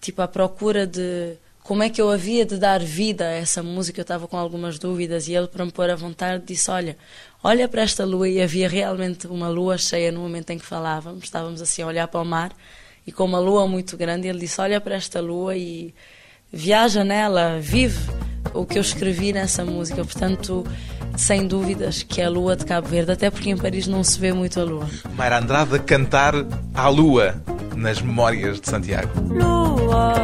tipo 0.00 0.20
à 0.20 0.28
procura 0.28 0.86
de 0.86 1.36
como 1.62 1.82
é 1.84 1.88
que 1.88 2.02
eu 2.02 2.10
havia 2.10 2.44
de 2.44 2.58
dar 2.58 2.80
vida 2.80 3.24
a 3.24 3.30
essa 3.30 3.62
música. 3.62 4.00
Eu 4.00 4.02
estava 4.02 4.26
com 4.26 4.36
algumas 4.36 4.78
dúvidas 4.78 5.28
e 5.28 5.34
ele, 5.34 5.46
para 5.46 5.64
me 5.64 5.70
pôr 5.70 5.88
à 5.88 5.94
vontade, 5.94 6.42
disse: 6.44 6.70
Olha, 6.70 6.96
olha 7.42 7.68
para 7.68 7.82
esta 7.82 8.04
lua. 8.04 8.28
E 8.28 8.42
havia 8.42 8.68
realmente 8.68 9.28
uma 9.28 9.48
lua 9.48 9.78
cheia 9.78 10.10
no 10.10 10.20
momento 10.20 10.50
em 10.50 10.58
que 10.58 10.66
falávamos. 10.66 11.22
Estávamos 11.24 11.62
assim 11.62 11.82
a 11.82 11.86
olhar 11.86 12.08
para 12.08 12.20
o 12.20 12.24
mar 12.24 12.52
e 13.06 13.12
com 13.12 13.24
uma 13.24 13.38
lua 13.38 13.66
muito 13.68 13.96
grande. 13.96 14.26
Ele 14.26 14.40
disse: 14.40 14.60
Olha 14.60 14.80
para 14.80 14.96
esta 14.96 15.20
lua 15.20 15.56
e 15.56 15.94
viaja 16.52 17.02
nela, 17.02 17.58
vive 17.60 18.10
o 18.52 18.66
que 18.66 18.78
eu 18.78 18.82
escrevi 18.82 19.32
nessa 19.32 19.64
música. 19.64 20.04
Portanto, 20.04 20.64
sem 21.16 21.46
dúvidas 21.46 22.02
que 22.02 22.20
é 22.20 22.26
a 22.26 22.30
lua 22.30 22.54
de 22.56 22.64
Cabo 22.64 22.88
Verde, 22.88 23.12
até 23.12 23.30
porque 23.30 23.50
em 23.50 23.56
Paris 23.56 23.86
não 23.86 24.04
se 24.04 24.18
vê 24.18 24.32
muito 24.32 24.60
a 24.60 24.64
lua. 24.64 24.86
Mayra 25.16 25.38
Andrade 25.38 25.76
a 25.76 25.78
cantar 25.78 26.34
à 26.74 26.88
lua 26.88 27.34
nas 27.76 28.00
memórias 28.00 28.60
de 28.60 28.68
Santiago. 28.68 29.10
Lua, 29.28 30.14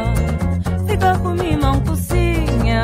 fica 0.87 1.17
comigo, 1.17 1.61
mão 1.61 1.79
cozinha. 1.81 2.83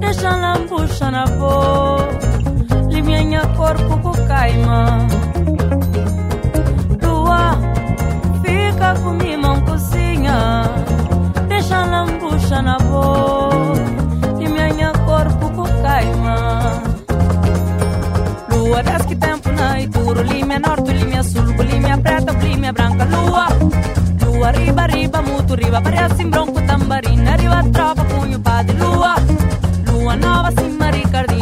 Deixa 0.00 0.28
a 0.28 0.36
lambucha 0.36 1.10
na 1.10 1.24
boca. 1.26 2.26
Liminha 2.90 3.42
corpo 3.56 3.98
com 3.98 4.12
caima. 4.26 5.06
Lua, 7.02 7.58
fica 8.42 8.94
comigo, 9.02 9.42
mão 9.42 9.60
cozinha. 9.62 10.62
Deixa 11.66 11.82
a 11.82 11.86
lambucha 11.86 12.62
na 12.62 12.78
boca. 12.78 14.38
Liminha 14.38 14.92
corpo 15.04 15.50
com 15.50 15.64
caima. 15.82 16.80
Lua, 18.52 18.82
desce 18.84 19.08
que 19.08 19.16
tempo 19.16 19.50
na 19.50 19.80
Ituro, 19.80 20.22
Límia 20.22 20.60
Norte, 20.60 20.92
Límia 20.92 21.24
Sul, 21.24 21.56
Límia 21.64 21.98
Preta, 21.98 22.30
Límia 22.34 22.72
Branca, 22.72 23.04
Lua. 23.06 23.48
Lua, 24.22 24.52
riba, 24.52 24.86
riba, 24.86 25.20
muito 25.22 25.56
riba, 25.56 25.82
parece 25.82 26.22
em 26.22 26.30
bronco, 26.30 26.62
tambarina, 26.62 27.34
riba, 27.34 27.64
tropa, 27.72 28.04
punho, 28.04 28.38
pá 28.38 28.62
de 28.62 28.72
lua. 28.74 29.16
Lua 29.90 30.14
nova, 30.14 30.52
cima, 30.52 30.88
ricardina, 30.92 31.35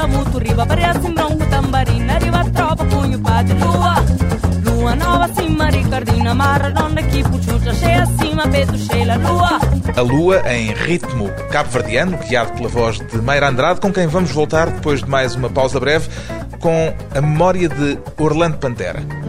riba, 0.00 0.06
muito 0.06 0.38
riba, 0.38 0.66
riba, 2.18 2.44
tropa, 2.50 2.84
punho, 2.86 3.18
pá 3.20 3.42
de 3.42 3.52
lua. 3.54 3.94
Lua 4.64 4.96
nova, 4.96 5.28
cima, 5.34 5.68
ricardina, 5.68 6.34
puchucha, 7.24 7.74
cheia, 7.74 8.06
cheia, 8.78 9.18
lua. 9.18 9.60
A 9.96 10.00
lua 10.00 10.42
em 10.52 10.72
ritmo 10.72 11.28
cabo-verdiano, 11.50 12.16
guiado 12.16 12.52
pela 12.52 12.68
voz 12.68 12.98
de 12.98 13.18
Mayra 13.18 13.48
Andrade, 13.48 13.80
com 13.80 13.92
quem 13.92 14.06
vamos 14.06 14.30
voltar 14.30 14.70
depois 14.70 15.02
de 15.02 15.10
mais 15.10 15.34
uma 15.34 15.50
pausa 15.50 15.78
breve, 15.78 16.08
com 16.60 16.94
a 17.14 17.20
memória 17.20 17.68
de 17.68 17.98
Orlando 18.18 18.58
Pantera. 18.58 19.19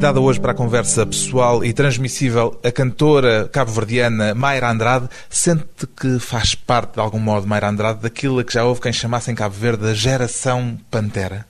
Convidada 0.00 0.18
hoje 0.22 0.40
para 0.40 0.52
a 0.52 0.54
conversa 0.54 1.04
pessoal 1.04 1.62
e 1.62 1.74
transmissível, 1.74 2.58
a 2.64 2.72
cantora 2.72 3.46
cabo-verdiana 3.52 4.34
Mayra 4.34 4.70
Andrade, 4.70 5.06
sente 5.28 5.62
que 5.94 6.18
faz 6.18 6.54
parte, 6.54 6.94
de 6.94 7.00
algum 7.00 7.18
modo, 7.18 7.46
Mayra 7.46 7.68
Andrade, 7.68 8.00
daquilo 8.00 8.42
que 8.42 8.50
já 8.54 8.64
houve 8.64 8.80
quem 8.80 8.94
chamasse 8.94 9.30
em 9.30 9.34
Cabo 9.34 9.54
Verde 9.54 9.86
a 9.86 9.92
geração 9.92 10.80
Pantera? 10.90 11.46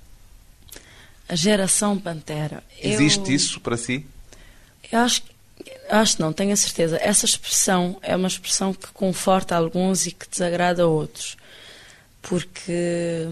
A 1.29 1.37
geração 1.37 1.97
Pantera. 1.97 2.61
Eu- 2.83 2.91
Existe 2.91 3.33
isso 3.33 3.61
para 3.61 3.77
si? 3.77 4.05
Eu 4.91 4.99
acho, 4.99 5.23
acho 5.89 6.21
não, 6.21 6.33
tenho 6.33 6.53
a 6.53 6.57
certeza. 6.57 6.99
Essa 7.01 7.27
expressão 7.27 7.99
é 8.03 8.17
uma 8.17 8.27
expressão 8.27 8.75
que 8.75 8.89
conforta 8.93 9.55
alguns 9.55 10.09
e 10.09 10.11
que 10.11 10.29
desagrada 10.29 10.89
outros. 10.89 11.37
Porque 12.21 13.29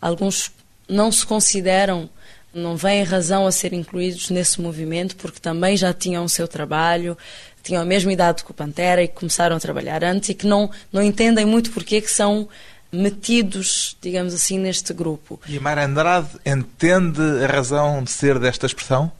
alguns 0.00 0.50
não 0.88 1.12
se 1.12 1.26
consideram, 1.26 2.08
não 2.52 2.76
veem 2.76 3.04
razão 3.04 3.46
a 3.46 3.52
ser 3.52 3.72
incluídos 3.72 4.30
nesse 4.30 4.60
movimento, 4.60 5.16
porque 5.16 5.38
também 5.38 5.76
já 5.76 5.92
tinham 5.92 6.24
o 6.24 6.28
seu 6.28 6.48
trabalho, 6.48 7.16
tinham 7.62 7.82
a 7.82 7.86
mesma 7.86 8.12
idade 8.12 8.44
que 8.44 8.50
o 8.50 8.54
Pantera 8.54 9.02
e 9.02 9.08
começaram 9.08 9.56
a 9.56 9.60
trabalhar 9.60 10.02
antes 10.02 10.30
e 10.30 10.34
que 10.34 10.46
não, 10.46 10.70
não 10.92 11.02
entendem 11.02 11.44
muito 11.44 11.70
porque 11.70 12.00
que 12.00 12.10
são 12.10 12.48
metidos, 12.90 13.96
digamos 14.00 14.32
assim, 14.32 14.58
neste 14.58 14.94
grupo. 14.94 15.40
E 15.46 15.58
a 15.58 15.60
Mayra 15.60 15.84
Andrade 15.84 16.28
entende 16.44 17.20
a 17.44 17.46
razão 17.46 18.02
de 18.02 18.10
ser 18.10 18.38
desta 18.38 18.66
expressão? 18.66 19.12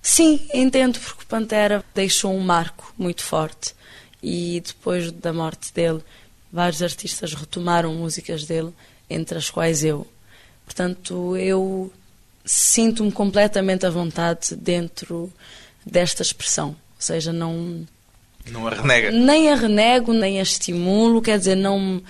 Sim, 0.00 0.40
entendo, 0.52 0.98
porque 0.98 1.22
o 1.22 1.26
Pantera 1.26 1.84
deixou 1.94 2.34
um 2.34 2.40
marco 2.40 2.92
muito 2.96 3.22
forte 3.22 3.74
e 4.22 4.62
depois 4.64 5.12
da 5.12 5.32
morte 5.32 5.72
dele, 5.72 6.02
vários 6.50 6.82
artistas 6.82 7.34
retomaram 7.34 7.94
músicas 7.94 8.44
dele, 8.44 8.72
entre 9.08 9.36
as 9.36 9.50
quais 9.50 9.84
eu. 9.84 10.06
Portanto, 10.64 11.36
eu 11.36 11.92
sinto-me 12.44 13.10
completamente 13.12 13.86
à 13.86 13.90
vontade 13.90 14.54
dentro 14.56 15.32
desta 15.84 16.22
expressão. 16.22 16.68
Ou 16.68 16.76
seja, 16.98 17.32
não 17.32 17.86
Não 18.50 18.66
a 18.66 18.70
renega. 18.70 19.10
nem 19.10 19.50
a 19.50 19.54
renego, 19.54 20.12
nem 20.12 20.38
a 20.38 20.42
estimulo, 20.42 21.22
quer 21.22 21.38
dizer, 21.38 21.56
não. 21.56 22.02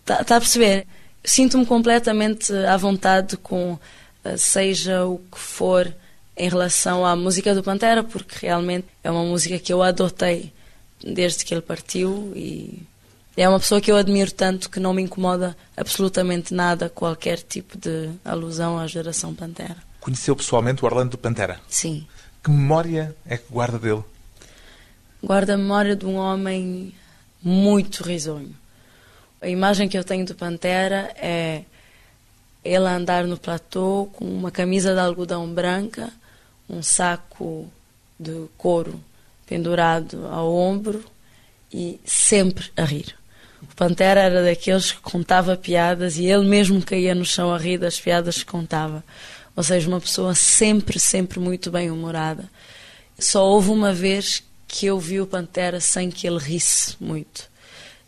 Está 0.00 0.24
tá 0.24 0.36
a 0.36 0.40
perceber? 0.40 0.86
Sinto-me 1.22 1.66
completamente 1.66 2.52
à 2.52 2.76
vontade 2.76 3.36
com 3.36 3.78
eh, 4.24 4.36
seja 4.36 5.04
o 5.04 5.18
que 5.30 5.38
for 5.38 5.92
em 6.36 6.48
relação 6.48 7.04
à 7.04 7.14
música 7.14 7.54
do 7.54 7.62
Pantera, 7.62 8.02
porque 8.02 8.46
realmente 8.46 8.86
é 9.04 9.10
uma 9.10 9.24
música 9.24 9.58
que 9.58 9.72
eu 9.72 9.82
adotei 9.82 10.52
desde 11.04 11.44
que 11.44 11.52
ele 11.52 11.60
partiu 11.60 12.32
e 12.34 12.82
é 13.42 13.48
uma 13.48 13.58
pessoa 13.58 13.80
que 13.80 13.90
eu 13.90 13.96
admiro 13.96 14.30
tanto 14.30 14.68
que 14.68 14.78
não 14.78 14.92
me 14.92 15.00
incomoda 15.00 15.56
absolutamente 15.74 16.52
nada 16.52 16.90
qualquer 16.90 17.38
tipo 17.38 17.78
de 17.78 18.10
alusão 18.22 18.78
à 18.78 18.86
geração 18.86 19.34
Pantera. 19.34 19.78
Conheceu 19.98 20.36
pessoalmente 20.36 20.84
o 20.84 20.86
Orlando 20.86 21.12
do 21.12 21.18
Pantera. 21.18 21.58
Sim. 21.66 22.06
Que 22.44 22.50
memória 22.50 23.16
é 23.24 23.38
que 23.38 23.50
guarda 23.50 23.78
dele? 23.78 24.04
Guarda 25.24 25.54
a 25.54 25.56
memória 25.56 25.96
de 25.96 26.04
um 26.04 26.16
homem 26.16 26.94
muito 27.42 28.02
risonho. 28.02 28.54
A 29.40 29.48
imagem 29.48 29.88
que 29.88 29.96
eu 29.96 30.04
tenho 30.04 30.26
do 30.26 30.34
Pantera 30.34 31.10
é 31.16 31.64
ele 32.62 32.88
andar 32.88 33.24
no 33.24 33.38
platô 33.38 34.10
com 34.12 34.26
uma 34.26 34.50
camisa 34.50 34.92
de 34.92 35.00
algodão 35.00 35.50
branca, 35.50 36.12
um 36.68 36.82
saco 36.82 37.66
de 38.18 38.48
couro 38.58 39.02
pendurado 39.46 40.26
ao 40.26 40.54
ombro 40.54 41.02
e 41.72 41.98
sempre 42.04 42.70
a 42.76 42.84
rir. 42.84 43.18
O 43.62 43.74
Pantera 43.74 44.20
era 44.20 44.42
daqueles 44.42 44.92
que 44.92 45.00
contava 45.00 45.56
piadas 45.56 46.16
e 46.16 46.24
ele 46.24 46.46
mesmo 46.46 46.82
caía 46.82 47.14
no 47.14 47.24
chão 47.24 47.52
a 47.52 47.58
rir 47.58 47.78
das 47.78 48.00
piadas 48.00 48.38
que 48.38 48.50
contava. 48.50 49.04
Ou 49.54 49.62
seja, 49.62 49.88
uma 49.88 50.00
pessoa 50.00 50.34
sempre, 50.34 50.98
sempre 50.98 51.38
muito 51.38 51.70
bem 51.70 51.90
humorada. 51.90 52.48
Só 53.18 53.44
houve 53.46 53.70
uma 53.70 53.92
vez 53.92 54.42
que 54.66 54.86
eu 54.86 54.98
vi 54.98 55.20
o 55.20 55.26
Pantera 55.26 55.80
sem 55.80 56.10
que 56.10 56.26
ele 56.26 56.38
risse 56.38 56.96
muito. 56.98 57.50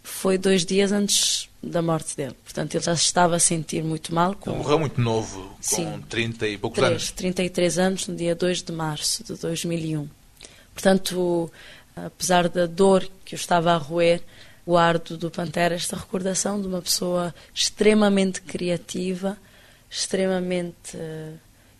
Foi 0.03 0.38
dois 0.38 0.65
dias 0.65 0.93
antes 0.93 1.49
da 1.62 1.83
morte 1.83 2.17
dele. 2.17 2.35
Portanto, 2.43 2.75
ele 2.75 2.85
já 2.85 2.97
se 2.97 3.05
estava 3.05 3.37
a 3.37 3.38
sentir 3.38 3.85
muito 3.85 4.15
mal. 4.15 4.35
Com 4.35 4.51
Ele 4.51 4.59
morreu 4.59 4.79
muito 4.79 5.01
novo, 5.01 5.43
com 5.43 5.57
Sim. 5.61 6.03
30 6.09 6.49
e 6.49 6.59
poucos 6.59 6.79
3, 6.79 6.91
anos. 6.91 7.11
33 7.12 7.79
anos, 7.79 8.09
no 8.09 8.17
dia 8.17 8.35
2 8.35 8.62
de 8.62 8.73
março 8.73 9.23
de 9.25 9.35
2001. 9.35 10.09
Portanto, 10.75 11.51
apesar 11.95 12.49
da 12.49 12.67
dor 12.67 13.09
que 13.25 13.35
eu 13.35 13.37
estava 13.37 13.73
a 13.73 13.77
roer, 13.77 14.21
guardo 14.66 15.16
do 15.16 15.31
Pantera 15.31 15.75
esta 15.75 15.96
recordação 15.96 16.61
de 16.61 16.66
uma 16.68 16.81
pessoa 16.81 17.35
extremamente 17.55 18.40
criativa, 18.42 19.37
extremamente 19.90 20.96
eh, 20.96 21.33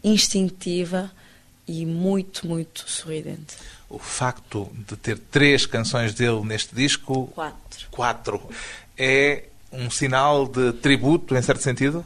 instintiva 0.03 1.11
e 1.67 1.87
muito, 1.87 2.47
muito 2.47 2.89
sorridente. 2.89 3.57
O 3.89 3.99
facto 3.99 4.71
de 4.89 4.97
ter 4.97 5.19
três 5.19 5.65
canções 5.67 6.13
dele 6.15 6.43
neste 6.45 6.75
disco, 6.75 7.29
Quatro. 7.29 7.89
quatro, 7.91 8.51
é 8.99 9.45
um 9.71 9.91
sinal 9.91 10.47
de 10.47 10.73
tributo, 10.75 11.37
em 11.37 11.43
certo 11.43 11.63
sentido? 11.63 12.05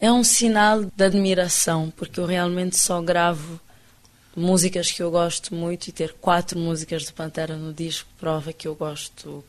É 0.00 0.12
um 0.12 0.22
sinal 0.22 0.84
de 0.84 1.04
admiração, 1.04 1.92
porque 1.96 2.20
eu 2.20 2.26
realmente 2.26 2.76
só 2.78 3.00
gravo 3.02 3.58
músicas 4.38 4.90
que 4.90 5.02
eu 5.02 5.10
gosto 5.10 5.54
muito 5.54 5.88
e 5.88 5.92
ter 5.92 6.14
quatro 6.14 6.58
músicas 6.58 7.04
do 7.04 7.12
Pantera 7.12 7.56
no 7.56 7.72
disco 7.72 8.08
prova 8.18 8.52
que 8.52 8.68
eu 8.68 8.74
gosto 8.74 9.44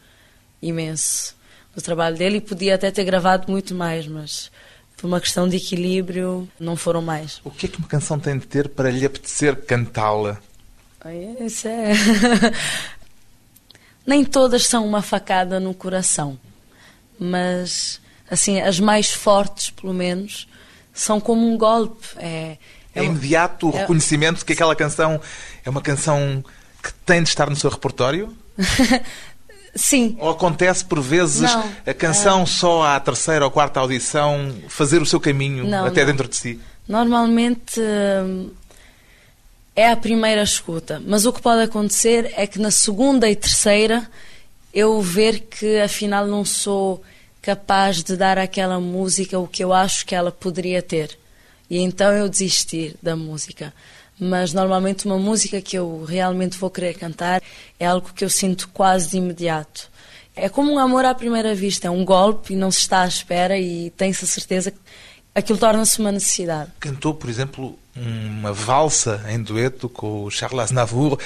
imenso 0.61 1.35
do 1.75 1.81
trabalho 1.81 2.17
dele 2.17 2.37
e 2.37 2.41
podia 2.41 2.75
até 2.75 2.91
ter 2.91 3.03
gravado 3.03 3.51
muito 3.51 3.73
mais, 3.73 4.07
mas 4.07 4.51
por 4.97 5.07
uma 5.07 5.21
questão 5.21 5.47
de 5.47 5.57
equilíbrio 5.57 6.49
não 6.59 6.75
foram 6.75 7.01
mais. 7.01 7.39
O 7.43 7.51
que 7.51 7.65
é 7.65 7.69
que 7.69 7.77
uma 7.77 7.87
canção 7.87 8.19
tem 8.19 8.37
de 8.37 8.45
ter 8.45 8.69
para 8.69 8.91
lhe 8.91 9.05
apetecer 9.05 9.55
cantá-la? 9.65 10.39
Isso 11.39 11.67
é. 11.67 11.93
Nem 14.05 14.25
todas 14.25 14.65
são 14.65 14.85
uma 14.85 15.01
facada 15.01 15.59
no 15.59 15.73
coração, 15.73 16.37
mas 17.17 18.01
assim 18.29 18.59
as 18.59 18.79
mais 18.79 19.11
fortes, 19.11 19.69
pelo 19.69 19.93
menos, 19.93 20.47
são 20.93 21.21
como 21.21 21.47
um 21.47 21.57
golpe. 21.57 22.07
É, 22.17 22.57
É 23.01 23.05
imediato 23.05 23.69
o 23.69 23.75
é- 23.75 23.81
reconhecimento 23.81 24.39
de 24.39 24.45
que 24.45 24.53
aquela 24.53 24.75
canção 24.75 25.19
é 25.65 25.69
uma 25.69 25.81
canção 25.81 26.43
que 26.81 26.93
tem 27.05 27.21
de 27.23 27.29
estar 27.29 27.49
no 27.49 27.55
seu 27.55 27.69
repertório? 27.69 28.35
Sim, 29.75 30.17
Ou 30.19 30.31
acontece 30.31 30.83
por 30.83 30.99
vezes 30.99 31.41
Não, 31.41 31.71
a 31.85 31.93
canção 31.93 32.43
só 32.43 32.83
à 32.83 32.99
terceira 32.99 33.45
ou 33.45 33.51
quarta 33.51 33.79
audição 33.79 34.51
fazer 34.67 34.99
o 34.99 35.05
seu 35.05 35.19
caminho 35.19 35.63
Não, 35.63 35.85
até 35.85 36.01
não. 36.01 36.07
dentro 36.07 36.27
de 36.27 36.35
si? 36.35 36.59
Normalmente 36.87 37.79
hum, 37.79 38.49
é 39.75 39.91
a 39.91 39.95
primeira 39.95 40.41
escuta, 40.41 40.99
mas 41.05 41.27
o 41.27 41.31
que 41.31 41.39
pode 41.39 41.61
acontecer 41.61 42.33
é 42.35 42.47
que 42.47 42.57
na 42.57 42.71
segunda 42.71 43.29
e 43.29 43.35
terceira 43.35 44.09
eu 44.73 44.99
ver 45.01 45.41
que 45.41 45.79
afinal 45.79 46.25
não 46.25 46.43
sou 46.43 47.03
capaz 47.39 48.03
de 48.03 48.17
dar 48.17 48.39
àquela 48.39 48.79
música 48.79 49.37
o 49.37 49.47
que 49.47 49.63
eu 49.63 49.71
acho 49.71 50.03
que 50.03 50.15
ela 50.15 50.31
poderia 50.31 50.81
ter. 50.81 51.18
E 51.69 51.77
então 51.79 52.11
eu 52.11 52.27
desistir 52.27 52.95
da 53.01 53.15
música. 53.15 53.73
Mas 54.19 54.53
normalmente 54.53 55.05
uma 55.05 55.17
música 55.17 55.61
que 55.61 55.77
eu 55.77 56.03
realmente 56.03 56.57
vou 56.57 56.69
querer 56.69 56.95
cantar 56.95 57.41
é 57.79 57.85
algo 57.85 58.11
que 58.13 58.25
eu 58.25 58.29
sinto 58.29 58.67
quase 58.69 59.09
de 59.09 59.17
imediato. 59.17 59.89
É 60.35 60.49
como 60.49 60.71
um 60.71 60.79
amor 60.79 61.05
à 61.05 61.13
primeira 61.13 61.53
vista, 61.53 61.87
é 61.87 61.89
um 61.89 62.03
golpe 62.03 62.53
e 62.53 62.55
não 62.55 62.71
se 62.71 62.79
está 62.79 63.01
à 63.01 63.07
espera 63.07 63.57
e 63.57 63.89
tem-se 63.91 64.23
a 64.23 64.27
certeza 64.27 64.71
que 64.71 64.77
aquilo 65.33 65.57
torna-se 65.57 65.99
uma 65.99 66.11
necessidade. 66.11 66.71
Cantou, 66.79 67.13
por 67.13 67.29
exemplo, 67.29 67.77
uma 67.95 68.53
valsa 68.53 69.25
em 69.29 69.41
dueto 69.41 69.89
com 69.89 70.23
o 70.23 70.31
Charles 70.31 70.59
Aznavour. 70.59 71.19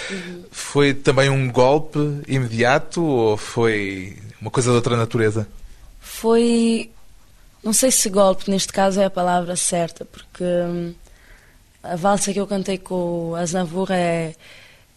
Foi 0.51 0.93
também 0.93 1.29
um 1.29 1.51
golpe 1.51 1.99
imediato 2.27 3.03
ou 3.03 3.37
foi 3.37 4.17
uma 4.41 4.51
coisa 4.51 4.69
de 4.69 4.75
outra 4.75 4.97
natureza? 4.97 5.47
Foi. 5.99 6.89
Não 7.63 7.71
sei 7.71 7.91
se 7.91 8.09
golpe, 8.09 8.51
neste 8.51 8.73
caso 8.73 8.99
é 8.99 9.05
a 9.05 9.09
palavra 9.09 9.55
certa, 9.55 10.03
porque 10.03 10.43
hum, 10.43 10.93
a 11.81 11.95
valsa 11.95 12.33
que 12.33 12.39
eu 12.39 12.45
cantei 12.45 12.77
com 12.77 13.29
o 13.29 13.35
Aznavour 13.35 13.89
é, 13.89 14.35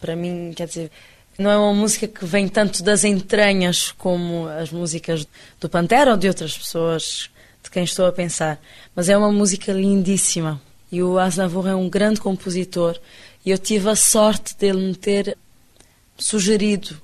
para 0.01 0.15
mim, 0.17 0.53
quer 0.53 0.67
dizer, 0.67 0.91
não 1.37 1.49
é 1.49 1.57
uma 1.57 1.73
música 1.73 2.07
que 2.07 2.25
vem 2.25 2.47
tanto 2.47 2.83
das 2.83 3.03
entranhas 3.05 3.91
como 3.91 4.47
as 4.49 4.69
músicas 4.69 5.25
do 5.61 5.69
Pantera 5.69 6.11
ou 6.11 6.17
de 6.17 6.27
outras 6.27 6.57
pessoas 6.57 7.29
de 7.63 7.71
quem 7.71 7.83
estou 7.83 8.05
a 8.05 8.11
pensar, 8.11 8.59
mas 8.93 9.07
é 9.07 9.17
uma 9.17 9.31
música 9.31 9.71
lindíssima. 9.71 10.61
E 10.91 11.01
o 11.01 11.19
Aznavour 11.19 11.67
é 11.67 11.75
um 11.75 11.89
grande 11.89 12.19
compositor 12.19 12.99
e 13.45 13.51
eu 13.51 13.57
tive 13.57 13.89
a 13.89 13.95
sorte 13.95 14.55
dele 14.57 14.87
me 14.87 14.95
ter 14.95 15.37
sugerido 16.17 16.99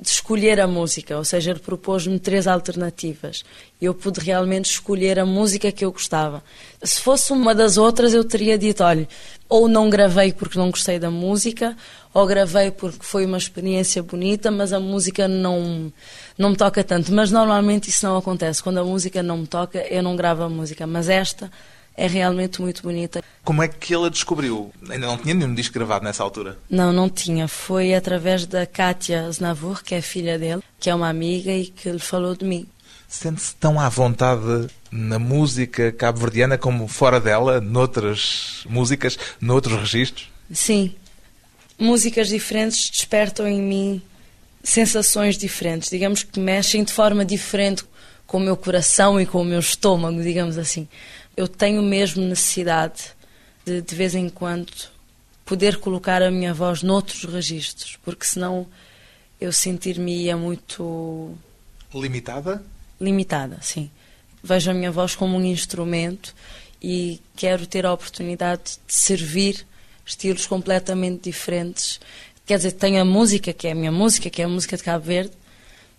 de 0.00 0.08
escolher 0.08 0.60
a 0.60 0.66
música, 0.66 1.16
ou 1.16 1.24
seja, 1.24 1.50
ele 1.50 1.58
propôs-me 1.58 2.18
três 2.20 2.46
alternativas 2.46 3.44
e 3.80 3.84
eu 3.84 3.94
pude 3.94 4.20
realmente 4.20 4.66
escolher 4.66 5.18
a 5.18 5.26
música 5.26 5.72
que 5.72 5.84
eu 5.84 5.90
gostava. 5.90 6.42
Se 6.82 7.00
fosse 7.00 7.32
uma 7.32 7.52
das 7.54 7.76
outras, 7.76 8.14
eu 8.14 8.22
teria 8.22 8.56
dito: 8.56 8.84
olha, 8.84 9.08
ou 9.48 9.66
não 9.66 9.90
gravei 9.90 10.32
porque 10.32 10.56
não 10.56 10.70
gostei 10.70 11.00
da 11.00 11.10
música, 11.10 11.76
ou 12.14 12.26
gravei 12.26 12.70
porque 12.70 12.98
foi 13.00 13.26
uma 13.26 13.38
experiência 13.38 14.00
bonita, 14.02 14.50
mas 14.50 14.72
a 14.72 14.78
música 14.78 15.26
não, 15.26 15.92
não 16.36 16.50
me 16.50 16.56
toca 16.56 16.84
tanto. 16.84 17.12
Mas 17.12 17.32
normalmente 17.32 17.90
isso 17.90 18.06
não 18.06 18.16
acontece. 18.16 18.62
Quando 18.62 18.78
a 18.78 18.84
música 18.84 19.20
não 19.20 19.38
me 19.38 19.46
toca, 19.48 19.80
eu 19.80 20.02
não 20.02 20.14
gravo 20.14 20.44
a 20.44 20.48
música, 20.48 20.86
mas 20.86 21.08
esta 21.08 21.50
é 21.98 22.06
realmente 22.06 22.62
muito 22.62 22.80
bonita. 22.80 23.22
Como 23.42 23.60
é 23.60 23.66
que 23.66 23.92
ele 23.92 24.06
a 24.06 24.08
descobriu? 24.08 24.72
Ainda 24.88 25.08
não 25.08 25.18
tinha 25.18 25.34
nenhum 25.34 25.52
disco 25.52 25.74
gravado 25.74 26.04
nessa 26.04 26.22
altura. 26.22 26.56
Não, 26.70 26.92
não 26.92 27.10
tinha. 27.10 27.48
Foi 27.48 27.92
através 27.92 28.46
da 28.46 28.64
Kátia 28.64 29.26
Aznavour, 29.26 29.82
que 29.82 29.96
é 29.96 30.00
filha 30.00 30.38
dele, 30.38 30.62
que 30.78 30.88
é 30.88 30.94
uma 30.94 31.08
amiga 31.08 31.50
e 31.50 31.66
que 31.66 31.90
lhe 31.90 31.98
falou 31.98 32.36
de 32.36 32.44
mim. 32.44 32.68
Sente-se 33.08 33.56
tão 33.56 33.80
à 33.80 33.88
vontade 33.88 34.68
na 34.92 35.18
música 35.18 35.90
cabo-verdiana 35.90 36.56
como 36.56 36.86
fora 36.86 37.18
dela, 37.18 37.60
noutras 37.60 38.64
músicas, 38.68 39.18
noutros 39.40 39.76
registros? 39.80 40.30
Sim. 40.52 40.94
Músicas 41.76 42.28
diferentes 42.28 42.90
despertam 42.90 43.48
em 43.48 43.60
mim 43.60 44.02
sensações 44.62 45.36
diferentes. 45.36 45.90
Digamos 45.90 46.22
que 46.22 46.38
mexem 46.38 46.84
de 46.84 46.92
forma 46.92 47.24
diferente 47.24 47.84
com 48.28 48.36
o 48.36 48.40
meu 48.40 48.56
coração 48.56 49.18
e 49.18 49.26
com 49.26 49.40
o 49.40 49.44
meu 49.44 49.58
estômago, 49.58 50.22
digamos 50.22 50.58
assim. 50.58 50.86
Eu 51.38 51.46
tenho 51.46 51.80
mesmo 51.80 52.26
necessidade 52.26 53.12
de, 53.64 53.80
de 53.80 53.94
vez 53.94 54.12
em 54.12 54.28
quando, 54.28 54.72
poder 55.44 55.76
colocar 55.76 56.20
a 56.20 56.32
minha 56.32 56.52
voz 56.52 56.82
noutros 56.82 57.22
registros, 57.22 57.96
porque 58.02 58.26
senão 58.26 58.66
eu 59.40 59.52
sentir-me-ia 59.52 60.36
muito 60.36 61.32
Limitada? 61.94 62.60
limitada, 63.00 63.56
sim. 63.62 63.88
Vejo 64.42 64.72
a 64.72 64.74
minha 64.74 64.90
voz 64.90 65.14
como 65.14 65.36
um 65.36 65.44
instrumento 65.44 66.34
e 66.82 67.20
quero 67.36 67.68
ter 67.68 67.86
a 67.86 67.92
oportunidade 67.92 68.76
de 68.84 68.92
servir 68.92 69.64
estilos 70.04 70.44
completamente 70.44 71.30
diferentes. 71.30 72.00
Quer 72.46 72.56
dizer, 72.56 72.72
tenho 72.72 73.00
a 73.00 73.04
música, 73.04 73.52
que 73.52 73.68
é 73.68 73.70
a 73.70 73.76
minha 73.76 73.92
música, 73.92 74.28
que 74.28 74.42
é 74.42 74.44
a 74.44 74.48
música 74.48 74.76
de 74.76 74.82
Cabo 74.82 75.04
Verde, 75.04 75.30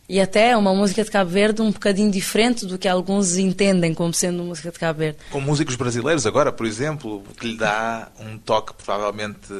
e 0.10 0.19
até 0.19 0.50
é 0.50 0.58
uma 0.58 0.74
música 0.74 1.04
de 1.04 1.12
Cabo 1.12 1.30
Verde 1.30 1.62
um 1.62 1.72
bocadinho 1.72 2.10
diferente 2.10 2.65
do 2.65 2.80
que 2.80 2.88
alguns 2.88 3.38
entendem 3.38 3.93
como 3.93 4.12
sendo 4.12 4.43
música 4.43 4.72
de 4.72 4.80
Cabo 4.80 4.98
Verde. 4.98 5.19
Com 5.30 5.39
músicos 5.39 5.76
brasileiros 5.76 6.26
agora, 6.26 6.52
por 6.52 6.65
exemplo, 6.65 7.24
que 7.39 7.48
lhe 7.48 7.58
dá 7.58 8.12
um 8.19 8.36
toque 8.39 8.74
provavelmente 8.74 9.54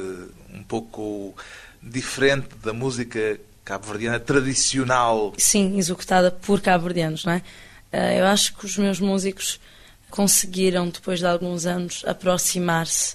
um 0.52 0.64
pouco 0.64 1.32
diferente 1.80 2.48
da 2.64 2.72
música 2.72 3.38
cabo-verdiana 3.64 4.18
tradicional. 4.18 5.32
Sim, 5.38 5.78
executada 5.78 6.32
por 6.32 6.60
cabo-verdianos, 6.60 7.24
não 7.24 7.34
é? 7.34 7.42
Eh, 7.92 8.20
eu 8.20 8.26
acho 8.26 8.56
que 8.56 8.66
os 8.66 8.76
meus 8.76 8.98
músicos 8.98 9.60
conseguiram, 10.10 10.88
depois 10.88 11.20
de 11.20 11.26
alguns 11.26 11.64
anos, 11.64 12.02
aproximar-se 12.04 13.14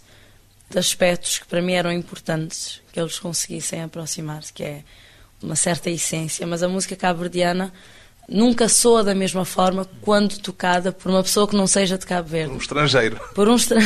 de 0.70 0.80
aspectos 0.80 1.40
que 1.40 1.46
para 1.46 1.62
mim 1.62 1.74
eram 1.74 1.92
importantes, 1.92 2.82
que 2.94 3.00
eles 3.00 3.20
conseguissem 3.20 3.82
aproximar-se, 3.82 4.54
que 4.54 4.64
é 4.64 4.84
uma 5.46 5.56
certa 5.56 5.90
essência. 5.90 6.46
Mas 6.46 6.62
a 6.64 6.68
música 6.68 6.96
cabo-verdiana 6.96 7.72
nunca 8.28 8.68
soa 8.68 9.04
da 9.04 9.16
mesma 9.16 9.46
forma 9.46 9.88
quando 10.02 10.38
tocada 10.40 10.92
por 10.92 11.10
uma 11.10 11.24
pessoa 11.24 11.48
que 11.48 11.56
não 11.56 11.68
seja 11.68 11.98
de 11.98 12.06
Cabo 12.06 12.28
Verde. 12.28 12.54
Um 12.54 12.58
estrangeiro. 12.58 13.20
Por 13.34 13.48
um 13.48 13.56
estra... 13.56 13.80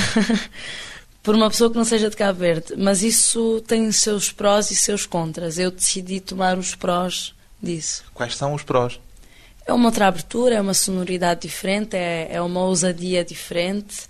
por 1.22 1.36
uma 1.36 1.50
pessoa 1.50 1.70
que 1.70 1.78
não 1.78 1.84
seja 1.84 2.10
de 2.10 2.16
Cabo 2.16 2.40
Verde. 2.40 2.76
Mas 2.78 3.04
isso 3.04 3.62
tem 3.68 3.92
seus 3.92 4.32
prós 4.32 4.72
e 4.72 4.76
seus 4.76 5.06
contras. 5.06 5.58
Eu 5.60 5.72
decidi 5.72 6.20
tomar 6.20 6.58
os 6.58 6.74
prós 6.76 7.34
disso. 7.62 8.04
Quais 8.14 8.36
são 8.36 8.54
os 8.54 8.64
prós? 8.64 9.00
É 9.66 9.74
uma 9.74 9.86
outra 9.86 10.08
abertura, 10.08 10.56
é 10.56 10.62
uma 10.62 10.74
sonoridade 10.74 11.42
diferente, 11.42 11.96
é, 11.96 12.30
é 12.32 12.42
uma 12.42 12.62
ousadia 12.62 13.24
diferente, 13.24 14.08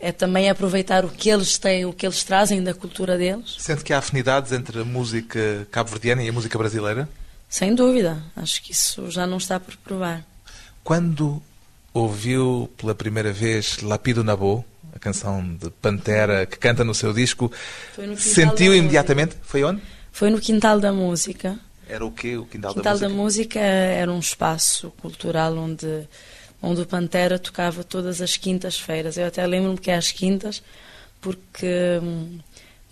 é 0.00 0.12
também 0.12 0.48
aproveitar 0.48 1.04
o 1.04 1.08
que 1.08 1.28
eles 1.28 1.58
têm, 1.58 1.84
o 1.84 1.92
que 1.92 2.06
eles 2.06 2.22
trazem 2.22 2.62
da 2.62 2.72
cultura 2.72 3.18
deles. 3.18 3.56
Sente 3.58 3.82
que 3.82 3.92
há 3.92 3.98
afinidades 3.98 4.52
entre 4.52 4.80
a 4.80 4.84
música 4.84 5.66
cabo-verdiana 5.70 6.22
e 6.22 6.28
a 6.28 6.32
música 6.32 6.56
brasileira? 6.56 7.08
Sem 7.48 7.74
dúvida, 7.74 8.22
acho 8.36 8.62
que 8.62 8.72
isso 8.72 9.10
já 9.10 9.26
não 9.26 9.38
está 9.38 9.58
por 9.58 9.76
provar. 9.78 10.24
Quando 10.84 11.42
ouviu 11.92 12.70
pela 12.76 12.94
primeira 12.94 13.32
vez 13.32 13.78
Lapido 13.82 14.22
Nabô, 14.22 14.64
a 14.94 14.98
canção 14.98 15.42
de 15.56 15.70
Pantera 15.70 16.46
que 16.46 16.58
canta 16.58 16.84
no 16.84 16.94
seu 16.94 17.12
disco, 17.12 17.50
no 17.96 18.16
Quintal 18.16 18.16
sentiu 18.18 18.72
da 18.72 18.76
imediatamente? 18.76 19.36
Foi 19.42 19.64
onde? 19.64 19.82
Foi 20.12 20.30
no 20.30 20.40
Quintal 20.40 20.78
da 20.78 20.92
Música. 20.92 21.58
Era 21.88 22.04
o 22.04 22.12
quê? 22.12 22.36
O 22.36 22.44
Quintal, 22.44 22.74
Quintal 22.74 22.98
da 22.98 23.08
da 23.08 23.08
Música? 23.08 23.58
Música 23.58 23.60
era 23.60 24.12
um 24.12 24.18
espaço 24.18 24.90
cultural 25.00 25.56
onde, 25.56 26.06
onde 26.62 26.80
o 26.80 26.86
Pantera 26.86 27.38
tocava 27.38 27.84
todas 27.84 28.20
as 28.20 28.36
quintas-feiras. 28.36 29.16
Eu 29.16 29.26
até 29.26 29.46
lembro-me 29.46 29.78
que 29.78 29.90
é 29.90 29.96
às 29.96 30.10
quintas, 30.10 30.62
porque 31.20 32.00
hum, 32.02 32.38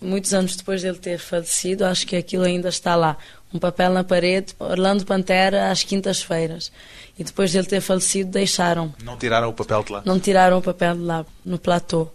muitos 0.00 0.32
anos 0.34 0.56
depois 0.56 0.82
dele 0.82 0.98
ter 0.98 1.18
falecido, 1.18 1.84
acho 1.84 2.06
que 2.06 2.16
aquilo 2.16 2.44
ainda 2.44 2.68
está 2.68 2.94
lá. 2.94 3.16
Um 3.52 3.58
papel 3.58 3.92
na 3.92 4.04
parede, 4.04 4.54
Orlando 4.58 5.04
Pantera 5.04 5.70
às 5.70 5.82
quintas-feiras. 5.82 6.70
E 7.18 7.24
depois 7.24 7.52
dele 7.52 7.66
ter 7.66 7.80
falecido, 7.80 8.30
deixaram. 8.30 8.94
Não 9.02 9.16
tiraram 9.16 9.48
o 9.48 9.52
papel 9.52 9.82
de 9.82 9.92
lá. 9.92 10.02
Não 10.04 10.20
tiraram 10.20 10.58
o 10.58 10.62
papel 10.62 10.94
de 10.94 11.02
lá, 11.02 11.24
no 11.44 11.58
platô. 11.58 12.08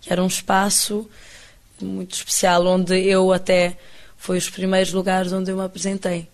Que 0.00 0.12
era 0.12 0.22
um 0.22 0.26
espaço 0.26 1.08
muito 1.80 2.14
especial, 2.14 2.64
onde 2.66 2.98
eu 2.98 3.32
até. 3.32 3.76
Foi 4.16 4.38
os 4.38 4.48
primeiros 4.48 4.92
lugares 4.92 5.32
onde 5.32 5.50
eu 5.50 5.56
me 5.56 5.64
apresentei. 5.64 6.28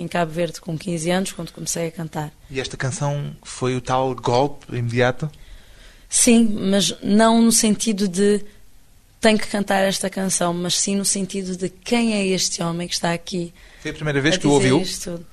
Em 0.00 0.08
Cabo 0.08 0.32
Verde, 0.32 0.60
com 0.60 0.78
15 0.78 1.10
anos, 1.10 1.32
quando 1.32 1.52
comecei 1.52 1.88
a 1.88 1.90
cantar. 1.90 2.32
E 2.50 2.58
esta 2.58 2.76
canção 2.76 3.36
foi 3.42 3.76
o 3.76 3.80
tal 3.80 4.14
golpe 4.14 4.74
imediato? 4.74 5.30
Sim, 6.08 6.56
mas 6.58 6.94
não 7.02 7.42
no 7.42 7.52
sentido 7.52 8.08
de 8.08 8.42
tenho 9.20 9.38
que 9.38 9.46
cantar 9.46 9.82
esta 9.82 10.08
canção, 10.08 10.54
mas 10.54 10.78
sim 10.78 10.96
no 10.96 11.04
sentido 11.04 11.54
de 11.54 11.68
quem 11.68 12.14
é 12.14 12.26
este 12.26 12.62
homem 12.62 12.88
que 12.88 12.94
está 12.94 13.12
aqui. 13.12 13.52
Foi 13.82 13.90
a 13.90 13.94
primeira 13.94 14.20
vez 14.20 14.36
a 14.36 14.38
que 14.38 14.46
o 14.46 14.52
ouviu? 14.52 14.80
isto. 14.80 15.24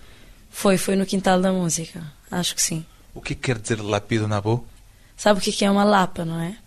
Foi, 0.51 0.77
foi 0.77 0.95
no 0.95 1.05
quintal 1.05 1.39
da 1.39 1.51
música. 1.51 2.03
Acho 2.29 2.53
que 2.53 2.61
sim. 2.61 2.85
O 3.13 3.21
que 3.21 3.33
quer 3.33 3.57
dizer 3.57 3.81
Lapido 3.81 4.27
Nabô? 4.27 4.63
Sabe 5.15 5.39
o 5.39 5.41
que 5.41 5.63
é 5.63 5.71
uma 5.71 5.83
lapa, 5.83 6.25
não 6.25 6.39
é? 6.39 6.57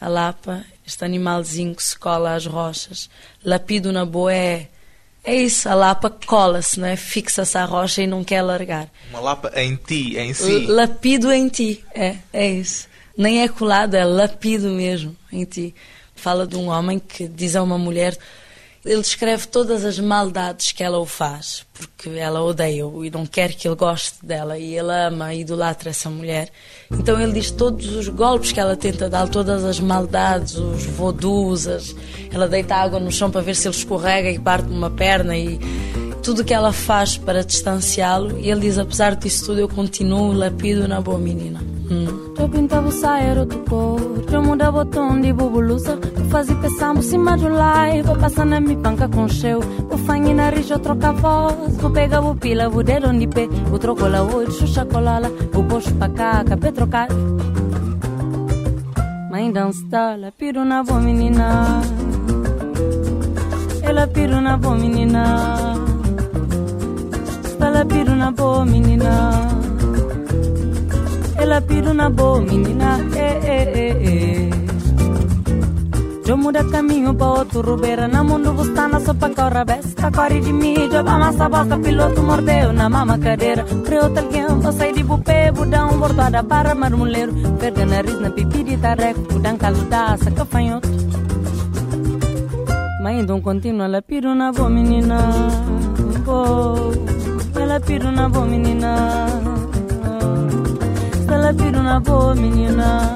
A 0.00 0.08
lapa, 0.08 0.64
este 0.86 1.04
animalzinho 1.04 1.74
que 1.74 1.82
se 1.82 1.98
cola 1.98 2.34
às 2.34 2.44
rochas. 2.44 3.08
Lapido 3.42 3.90
na 3.92 4.04
boa 4.04 4.32
é. 4.32 4.68
É 5.26 5.34
isso, 5.34 5.68
a 5.68 5.74
lapa 5.74 6.08
cola-se, 6.08 6.78
não 6.78 6.86
é? 6.86 6.94
Fixa-se 6.94 7.58
à 7.58 7.64
rocha 7.64 8.00
e 8.00 8.06
não 8.06 8.22
quer 8.22 8.42
largar. 8.42 8.88
Uma 9.10 9.18
lapa 9.18 9.50
em 9.56 9.74
ti, 9.74 10.16
em 10.16 10.32
si. 10.32 10.66
Lapido 10.66 11.32
em 11.32 11.48
ti, 11.48 11.84
é, 11.92 12.14
é 12.32 12.48
isso. 12.48 12.86
Nem 13.18 13.42
é 13.42 13.48
colado, 13.48 13.94
é 13.94 14.04
lapido 14.04 14.68
mesmo 14.68 15.16
em 15.32 15.44
ti. 15.44 15.74
Fala 16.14 16.46
de 16.46 16.56
um 16.56 16.68
homem 16.68 17.00
que 17.00 17.26
diz 17.26 17.56
a 17.56 17.62
uma 17.64 17.76
mulher, 17.76 18.16
ele 18.86 19.02
descreve 19.02 19.48
todas 19.48 19.84
as 19.84 19.98
maldades 19.98 20.70
que 20.70 20.82
ela 20.82 20.98
o 20.98 21.04
faz, 21.04 21.66
porque 21.74 22.08
ela 22.10 22.42
odeia-o 22.42 23.04
e 23.04 23.10
não 23.10 23.26
quer 23.26 23.52
que 23.52 23.66
ele 23.66 23.74
goste 23.74 24.24
dela, 24.24 24.56
e 24.56 24.76
ele 24.76 24.92
ama 24.92 25.34
e 25.34 25.40
idolatra 25.40 25.90
essa 25.90 26.08
mulher. 26.08 26.50
Então 26.90 27.20
ele 27.20 27.32
diz 27.32 27.50
todos 27.50 27.94
os 27.96 28.08
golpes 28.08 28.52
que 28.52 28.60
ela 28.60 28.76
tenta 28.76 29.10
dar, 29.10 29.28
todas 29.28 29.64
as 29.64 29.80
maldades, 29.80 30.54
os 30.54 30.84
vodus, 30.84 31.66
as... 31.66 31.94
ela 32.32 32.46
deita 32.46 32.76
água 32.76 33.00
no 33.00 33.10
chão 33.10 33.30
para 33.30 33.40
ver 33.40 33.56
se 33.56 33.66
ele 33.66 33.74
escorrega 33.74 34.30
e 34.30 34.38
parte 34.38 34.68
uma 34.70 34.90
perna 34.90 35.36
e 35.36 35.58
tudo 36.22 36.44
que 36.44 36.54
ela 36.54 36.72
faz 36.72 37.16
para 37.16 37.44
distanciá-lo, 37.44 38.38
e 38.38 38.50
ele 38.50 38.60
diz, 38.60 38.78
apesar 38.78 39.16
disso 39.16 39.46
tudo, 39.46 39.60
eu 39.60 39.68
continuo 39.68 40.32
lapido 40.32 40.86
na 40.86 41.00
boa 41.00 41.18
menina. 41.18 41.75
Eu 42.36 42.48
pintava 42.48 42.90
saia 42.90 43.38
outro 43.38 43.58
cor 43.60 44.00
Eu 44.32 44.42
mudava 44.42 44.80
o 44.80 44.84
tom 44.84 45.20
de 45.20 45.32
bubulusa 45.32 45.98
Eu 46.16 46.24
fazia 46.26 46.56
pensar 46.56 46.92
por 46.92 47.02
cima 47.02 47.36
do 47.36 47.48
live 47.48 48.02
Vou 48.02 48.16
passar 48.16 48.44
na 48.44 48.60
minha 48.60 48.76
panca 48.78 49.08
com 49.08 49.28
cheu 49.28 49.60
O 49.90 49.96
fangue 49.96 50.34
na 50.34 50.50
rija 50.50 50.74
eu 50.74 50.78
troca 50.80 51.10
a 51.10 51.12
voz 51.12 51.76
Vou 51.76 51.90
pegar 51.90 52.20
o 52.20 52.34
pila, 52.34 52.68
vou 52.68 52.82
dedo 52.82 53.08
onde 53.08 53.28
pé 53.28 53.46
Vou 53.68 53.78
trocar 53.78 54.10
lá 54.10 54.22
hoje, 54.22 54.58
xuxa 54.58 54.84
colala 54.84 55.30
Vou 55.52 55.62
puxo 55.64 55.94
pra 55.94 56.08
cá, 56.08 56.44
capê 56.44 56.72
trocar 56.72 57.08
Mãe 59.30 59.52
dança, 59.52 60.16
la 60.18 60.32
piro 60.32 60.64
na 60.64 60.82
boa 60.82 61.00
menina 61.00 61.82
Ela 63.82 64.08
piro 64.08 64.40
na 64.40 64.56
boa 64.56 64.76
menina 64.76 65.74
Ela 67.60 67.84
piro 67.84 68.16
na 68.16 68.32
boa 68.32 68.64
menina 68.64 69.56
ela 71.46 71.60
piro 71.60 71.94
na 71.94 72.10
boa 72.10 72.40
menina, 72.40 72.98
eh, 73.14 73.40
eh, 73.54 73.72
eh, 73.82 73.96
eh. 74.02 74.50
Eu 76.26 76.36
muda 76.36 76.64
caminho 76.64 77.14
para 77.14 77.38
outro 77.38 77.62
rubeira 77.62 78.08
Na 78.08 78.24
mundo 78.24 78.52
bustana 78.52 78.98
só 78.98 79.14
pra 79.14 79.30
corra 79.30 79.64
besta. 79.64 80.10
Corre 80.10 80.40
de 80.40 80.52
mídia, 80.52 81.04
vai 81.04 81.18
massa 81.20 81.48
bosta 81.48 81.78
Piloto 81.78 82.20
mordeu 82.20 82.72
na 82.72 82.88
mama 82.88 83.16
cadeira. 83.16 83.64
Creu 83.84 84.06
alguém, 84.06 84.46
vou 84.48 84.72
sair 84.72 84.92
de 84.92 85.04
bupê 85.04 85.52
Budão, 85.52 86.00
bordada 86.00 86.42
para 86.42 86.74
marmoleiro 86.74 87.32
Verga 87.60 87.86
nariz 87.86 88.18
na 88.20 88.30
pipi 88.30 88.64
de 88.64 88.76
tareco 88.76 89.20
Budão 89.32 89.56
caludaça, 89.56 90.28
cafanhoto. 90.32 90.88
Mãe 93.02 93.24
de 93.24 93.30
um 93.30 93.40
contínuo, 93.40 93.84
ela 93.84 94.02
piro 94.02 94.34
na 94.34 94.50
boa 94.50 94.68
menina. 94.68 95.16
Ela 97.54 97.78
piro 97.78 98.10
na 98.10 98.28
boa 98.28 98.46
menina 98.46 99.55
ela 101.28 101.52
piro 101.54 101.82
na 101.82 102.00
boa 102.00 102.34
menina. 102.34 103.14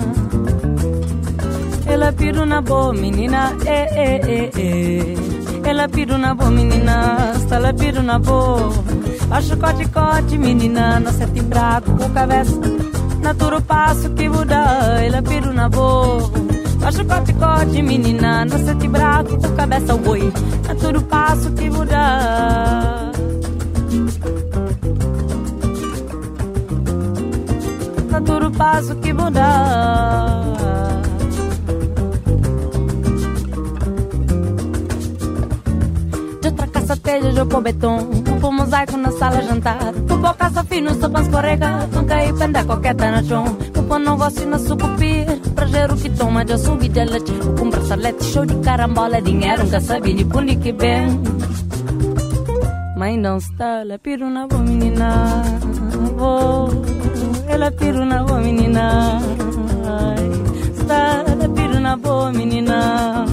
Ela 1.87 2.13
piro 2.13 2.47
na 2.47 2.61
boa 2.61 2.93
menina, 2.93 3.53
eh, 3.67 3.89
eh, 3.95 4.21
eh, 4.27 4.51
eh. 4.57 5.69
Ela 5.69 5.89
piro 5.89 6.17
na 6.19 6.35
boa 6.35 6.51
menina, 6.51 7.35
ela 7.51 7.73
piro 7.73 8.03
na 8.03 8.19
boa. 8.19 8.73
Acho 9.31 9.57
cote 9.57 9.89
cote 9.89 10.39
menina, 10.39 10.99
não 10.99 11.13
sete 11.13 11.41
braco 11.43 11.93
com 11.97 12.11
cabeça. 12.11 12.61
Naturo 13.23 13.63
passo 13.63 14.11
que 14.11 14.29
muda, 14.29 15.01
ela 15.05 15.23
piro 15.23 15.53
na 15.53 15.69
boa. 15.69 16.31
Acho 16.83 17.05
cote 17.05 17.33
cote 17.35 17.83
menina, 17.83 18.45
não 18.45 18.59
sete 18.59 18.89
braco 18.89 19.37
com 19.37 19.55
cabeça, 19.55 19.95
oi. 19.95 20.33
Naturo 20.67 21.03
passo 21.03 21.51
que 21.53 21.71
muda. 21.71 23.11
Naturo 28.21 28.51
passo 28.51 28.95
que 28.97 29.15
muda. 29.15 29.41
De 36.43 36.49
outra 36.49 36.67
caça 36.67 36.97
telha, 36.99 37.29
eu 37.31 37.47
pôr 37.47 37.63
beton. 37.63 37.99
Pôr 38.43 38.53
mosaico 38.53 38.99
na 38.99 39.11
sala 39.13 39.41
jantar. 39.41 39.95
Pôr 40.07 40.35
caça 40.35 40.63
fino, 40.65 40.95
sopa 41.01 41.23
escorrega. 41.23 41.89
Não 41.95 42.05
cair 42.05 42.35
penda 42.35 42.63
coqueta 42.63 43.11
na 43.11 43.23
chão. 43.23 43.45
Pôr 43.89 43.99
negócio 43.99 44.47
na 44.47 44.59
sucupir. 44.59 45.25
Pra 45.55 45.65
gerar 45.65 45.95
o 45.95 45.97
que 45.97 46.11
toma, 46.11 46.47
já 46.47 46.59
subi 46.59 46.91
de 46.91 47.03
leite. 47.03 47.33
Com 47.59 47.71
bracelete, 47.71 48.25
show 48.25 48.45
de 48.45 48.57
carambola. 48.57 49.23
Dinheiro, 49.23 49.65
nunca 49.65 49.81
sabia 49.81 50.15
de 50.15 50.27
pundi 50.27 50.57
que 50.57 50.73
bem. 50.73 51.23
Mãe 52.99 53.17
não 53.17 53.39
está, 53.39 53.81
ela 53.81 53.99
piro 53.99 54.29
na 54.29 54.47
boa 54.47 54.61
menina. 54.61 55.43
Vou, 56.19 56.69
ela 57.51 57.71
piro 57.73 58.05
na 58.05 58.23
boa 58.23 58.41
menina. 58.41 59.21
Ela 61.27 61.49
piro 61.49 61.81
na 61.81 61.97
boa 61.97 62.33
menina. 62.33 63.27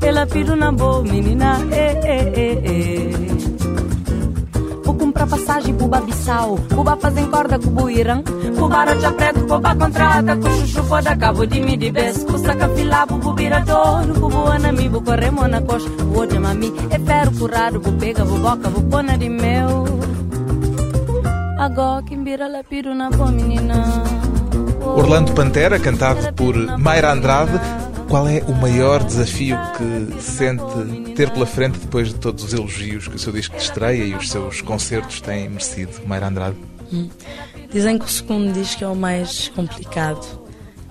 Ela 0.00 0.26
piro 0.26 0.56
na 0.56 0.72
boa 0.72 1.02
menina. 1.02 1.58
Eh, 1.72 2.00
eh, 2.04 2.32
eh, 2.36 2.62
eh. 2.64 3.22
Vou 4.84 4.94
comprar 4.94 5.26
passagem 5.26 5.74
Cuba 5.74 6.00
Bissau, 6.00 6.58
Cuba 6.74 6.96
fazem 6.96 7.30
corda 7.30 7.58
com 7.58 7.82
o 7.82 7.90
Irã, 7.90 8.22
Cuba 8.58 8.84
Rocha 8.84 9.12
Preto, 9.12 9.46
Cuba 9.46 9.74
contrata, 9.74 10.36
com 10.36 10.50
chuchu 10.50 10.82
foda 10.84 11.16
cabo 11.16 11.46
de 11.46 11.60
mi 11.60 11.76
de 11.76 11.90
bes, 11.90 12.24
Cusaca 12.24 12.68
fila, 12.68 13.06
Bubu 13.06 13.32
Biradouro, 13.32 14.12
Bubu 14.14 14.46
Anami, 14.48 14.88
Bu 14.88 15.00
Corremo 15.00 15.48
na 15.48 15.62
coxa, 15.62 15.88
Bu 15.88 16.40
Mami, 16.40 16.72
é 16.90 16.98
ferro 16.98 17.32
curado, 17.38 17.80
Bu 17.80 17.92
pega, 17.92 18.24
Bu 18.24 18.38
boca, 18.38 18.68
Bu 18.68 18.82
pona 18.82 19.16
de 19.16 19.28
meu. 19.28 20.11
Orlando 24.84 25.32
Pantera, 25.32 25.78
cantado 25.78 26.32
por 26.34 26.56
Mayra 26.76 27.12
Andrade. 27.12 27.52
Qual 28.08 28.26
é 28.26 28.40
o 28.40 28.52
maior 28.52 29.04
desafio 29.04 29.56
que 29.76 30.20
sente 30.20 31.12
ter 31.14 31.30
pela 31.30 31.46
frente 31.46 31.78
depois 31.78 32.08
de 32.08 32.16
todos 32.16 32.42
os 32.42 32.52
elogios 32.52 33.06
que 33.06 33.14
o 33.14 33.18
seu 33.18 33.32
disco 33.32 33.56
de 33.56 33.62
estreia 33.62 34.02
e 34.02 34.12
os 34.12 34.28
seus 34.28 34.60
concertos 34.60 35.20
têm 35.20 35.48
merecido, 35.48 35.92
Mayra 36.04 36.26
Andrade? 36.26 36.56
Hum. 36.92 37.08
Dizem 37.72 37.96
que 37.96 38.06
o 38.06 38.08
segundo 38.08 38.52
disco 38.52 38.82
é 38.82 38.88
o 38.88 38.96
mais 38.96 39.46
complicado. 39.54 40.26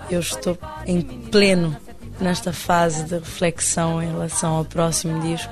Eu 0.09 0.21
estou 0.21 0.57
em 0.85 1.01
pleno 1.01 1.75
nesta 2.17 2.53
fase 2.53 3.03
de 3.03 3.15
reflexão 3.15 4.01
em 4.01 4.07
relação 4.07 4.55
ao 4.55 4.63
próximo 4.63 5.19
disco. 5.19 5.51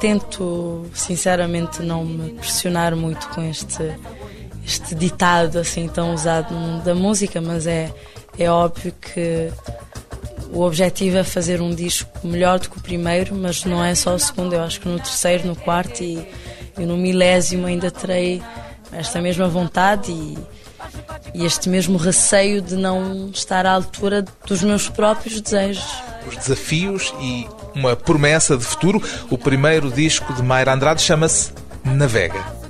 Tento, 0.00 0.86
sinceramente, 0.94 1.82
não 1.82 2.04
me 2.04 2.32
pressionar 2.32 2.96
muito 2.96 3.28
com 3.28 3.42
este, 3.42 3.94
este 4.64 4.94
ditado 4.94 5.58
assim 5.58 5.88
tão 5.88 6.14
usado 6.14 6.54
da 6.84 6.94
música, 6.94 7.40
mas 7.40 7.66
é, 7.66 7.92
é 8.38 8.50
óbvio 8.50 8.92
que 8.92 9.50
o 10.52 10.60
objetivo 10.60 11.16
é 11.16 11.24
fazer 11.24 11.60
um 11.60 11.74
disco 11.74 12.10
melhor 12.26 12.60
do 12.60 12.68
que 12.68 12.78
o 12.78 12.80
primeiro, 12.80 13.34
mas 13.34 13.64
não 13.64 13.82
é 13.82 13.94
só 13.94 14.14
o 14.14 14.18
segundo. 14.18 14.54
Eu 14.54 14.62
acho 14.62 14.80
que 14.80 14.88
no 14.88 14.98
terceiro, 14.98 15.46
no 15.46 15.56
quarto 15.56 16.02
e, 16.02 16.26
e 16.78 16.84
no 16.84 16.96
milésimo 16.96 17.66
ainda 17.66 17.90
terei 17.90 18.42
esta 18.92 19.20
mesma 19.20 19.48
vontade 19.48 20.12
e, 20.12 20.38
e 21.34 21.46
este 21.46 21.70
mesmo 21.70 21.96
receio 21.96 22.60
de 22.60 22.76
não 22.76 23.30
estar 23.30 23.64
à 23.64 23.72
altura 23.72 24.24
dos 24.46 24.62
meus 24.62 24.88
próprios 24.88 25.40
desejos. 25.40 25.84
Os 26.28 26.36
desafios 26.36 27.14
e 27.20 27.48
uma 27.74 27.96
promessa 27.96 28.56
de 28.56 28.64
futuro. 28.64 29.02
O 29.30 29.38
primeiro 29.38 29.90
disco 29.90 30.34
de 30.34 30.42
Mayra 30.42 30.74
Andrade 30.74 31.00
chama-se 31.00 31.52
Navega. 31.82 32.61